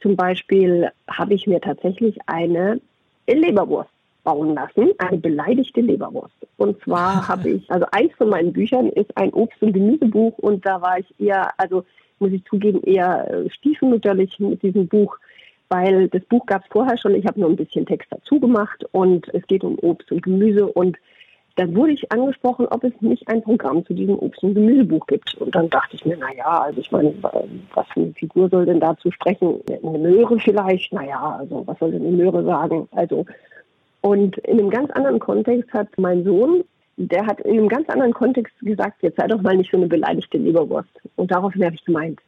Zum 0.01 0.15
Beispiel 0.15 0.89
habe 1.07 1.33
ich 1.33 1.47
mir 1.47 1.61
tatsächlich 1.61 2.17
eine 2.25 2.81
Leberwurst 3.27 3.89
bauen 4.23 4.53
lassen, 4.55 4.91
eine 4.97 5.17
beleidigte 5.17 5.81
Leberwurst. 5.81 6.35
Und 6.57 6.81
zwar 6.83 7.27
habe 7.27 7.49
ich, 7.49 7.71
also 7.71 7.85
eins 7.91 8.13
von 8.15 8.29
meinen 8.29 8.53
Büchern 8.53 8.89
ist 8.89 9.15
ein 9.17 9.31
Obst- 9.33 9.61
und 9.61 9.73
Gemüsebuch 9.73 10.37
und 10.39 10.65
da 10.65 10.81
war 10.81 10.99
ich 10.99 11.07
eher, 11.19 11.51
also 11.57 11.83
muss 12.19 12.31
ich 12.31 12.43
zugeben, 12.45 12.81
eher 12.83 13.29
äh, 13.31 13.49
stiefmütterlich 13.49 14.39
mit 14.39 14.61
diesem 14.61 14.87
Buch, 14.87 15.17
weil 15.69 16.07
das 16.09 16.23
Buch 16.25 16.45
gab 16.45 16.63
es 16.63 16.69
vorher 16.69 16.97
schon, 16.97 17.15
ich 17.15 17.25
habe 17.25 17.39
nur 17.39 17.49
ein 17.49 17.55
bisschen 17.55 17.85
Text 17.85 18.07
dazu 18.11 18.39
gemacht 18.39 18.85
und 18.91 19.33
es 19.33 19.45
geht 19.47 19.63
um 19.63 19.79
Obst 19.79 20.11
und 20.11 20.21
Gemüse 20.21 20.67
und 20.67 20.97
dann 21.55 21.75
wurde 21.75 21.91
ich 21.93 22.11
angesprochen, 22.11 22.67
ob 22.69 22.83
es 22.83 22.93
nicht 23.01 23.27
ein 23.27 23.41
Programm 23.41 23.85
zu 23.85 23.93
diesem 23.93 24.17
Obst- 24.17 24.43
und 24.43 24.55
Gemüsebuch 24.55 25.05
gibt. 25.07 25.35
Und 25.35 25.53
dann 25.53 25.69
dachte 25.69 25.95
ich 25.95 26.05
mir, 26.05 26.17
naja, 26.17 26.61
also 26.61 26.79
ich 26.79 26.91
meine, 26.91 27.13
was 27.21 27.87
für 27.93 28.01
eine 28.01 28.13
Figur 28.13 28.49
soll 28.49 28.65
denn 28.65 28.79
dazu 28.79 29.11
sprechen? 29.11 29.59
Eine 29.83 29.97
Möhre 29.97 30.39
vielleicht? 30.39 30.93
Naja, 30.93 31.37
also 31.39 31.63
was 31.65 31.77
soll 31.79 31.91
denn 31.91 32.05
eine 32.05 32.15
Möhre 32.15 32.43
sagen? 32.43 32.87
Also 32.91 33.25
und 34.01 34.37
in 34.39 34.59
einem 34.59 34.69
ganz 34.69 34.89
anderen 34.91 35.19
Kontext 35.19 35.71
hat 35.73 35.87
mein 35.97 36.23
Sohn, 36.23 36.63
der 36.97 37.25
hat 37.25 37.39
in 37.41 37.59
einem 37.59 37.69
ganz 37.69 37.87
anderen 37.89 38.13
Kontext 38.13 38.53
gesagt, 38.59 39.01
jetzt 39.03 39.17
sei 39.17 39.27
doch 39.27 39.41
mal 39.41 39.55
nicht 39.55 39.71
so 39.71 39.77
eine 39.77 39.87
beleidigte 39.87 40.37
Leberwurst. 40.37 40.89
Und 41.15 41.31
daraufhin 41.31 41.63
habe 41.63 41.75
ich 41.75 41.85
gemeint, 41.85 42.19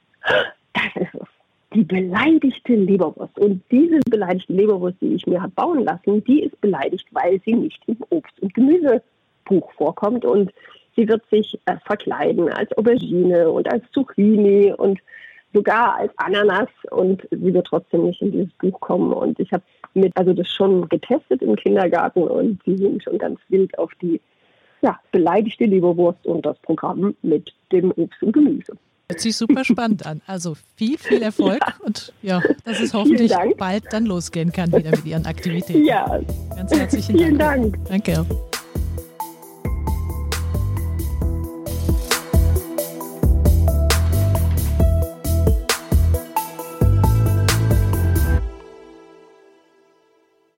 das 0.73 0.95
ist 0.95 1.15
es. 1.15 1.27
Die 1.73 1.83
beleidigte 1.83 2.75
Leberwurst. 2.75 3.37
Und 3.39 3.63
diese 3.71 3.99
beleidigte 4.07 4.53
Leberwurst, 4.53 4.97
die 5.01 5.15
ich 5.15 5.25
mir 5.25 5.41
habe 5.41 5.51
bauen 5.53 5.83
lassen, 5.83 6.23
die 6.25 6.43
ist 6.43 6.59
beleidigt, 6.61 7.07
weil 7.11 7.41
sie 7.43 7.53
nicht 7.53 7.81
im 7.87 7.97
Obst- 8.11 8.39
und 8.41 8.53
Gemüsebuch 9.43 9.71
vorkommt. 9.73 10.25
Und 10.25 10.51
sie 10.95 11.07
wird 11.07 11.23
sich 11.29 11.59
äh, 11.65 11.75
verkleiden 11.85 12.49
als 12.49 12.71
Aubergine 12.77 13.49
und 13.49 13.71
als 13.71 13.83
Zucchini 13.91 14.73
und 14.73 14.99
sogar 15.53 15.97
als 15.97 16.11
Ananas 16.17 16.69
und 16.89 17.27
sie 17.29 17.53
wird 17.53 17.67
trotzdem 17.67 18.05
nicht 18.05 18.21
in 18.21 18.31
dieses 18.31 18.53
Buch 18.53 18.79
kommen. 18.79 19.13
Und 19.13 19.39
ich 19.39 19.51
habe 19.51 19.63
mit, 19.93 20.15
also 20.17 20.33
das 20.33 20.47
schon 20.49 20.89
getestet 20.89 21.41
im 21.41 21.55
Kindergarten 21.55 22.23
und 22.23 22.59
sie 22.65 22.77
sind 22.77 23.03
schon 23.03 23.19
ganz 23.19 23.39
wild 23.49 23.77
auf 23.77 23.91
die 24.01 24.19
ja, 24.81 24.99
beleidigte 25.11 25.65
Leberwurst 25.65 26.25
und 26.25 26.45
das 26.45 26.57
Programm 26.59 27.15
mit 27.21 27.53
dem 27.71 27.91
Obst 27.91 28.21
und 28.21 28.33
Gemüse. 28.33 28.73
Hört 29.09 29.19
sich 29.19 29.37
super 29.37 29.63
spannend 29.63 30.05
an. 30.05 30.21
Also 30.25 30.55
viel, 30.75 30.97
viel 30.97 31.21
Erfolg 31.21 31.59
ja. 31.67 31.85
und 31.85 32.13
ja, 32.23 32.41
dass 32.65 32.79
es 32.79 32.93
hoffentlich 32.93 33.31
bald 33.57 33.83
dann 33.91 34.05
losgehen 34.05 34.51
kann 34.51 34.71
wieder 34.71 34.91
mit 34.91 35.05
Ihren 35.05 35.25
Aktivitäten. 35.25 35.85
Ja. 35.85 36.19
Ganz 36.55 36.73
herzlichen 36.73 37.17
Vielen 37.17 37.37
Dank. 37.37 37.73
Dank. 37.87 38.05
Danke. 38.05 38.25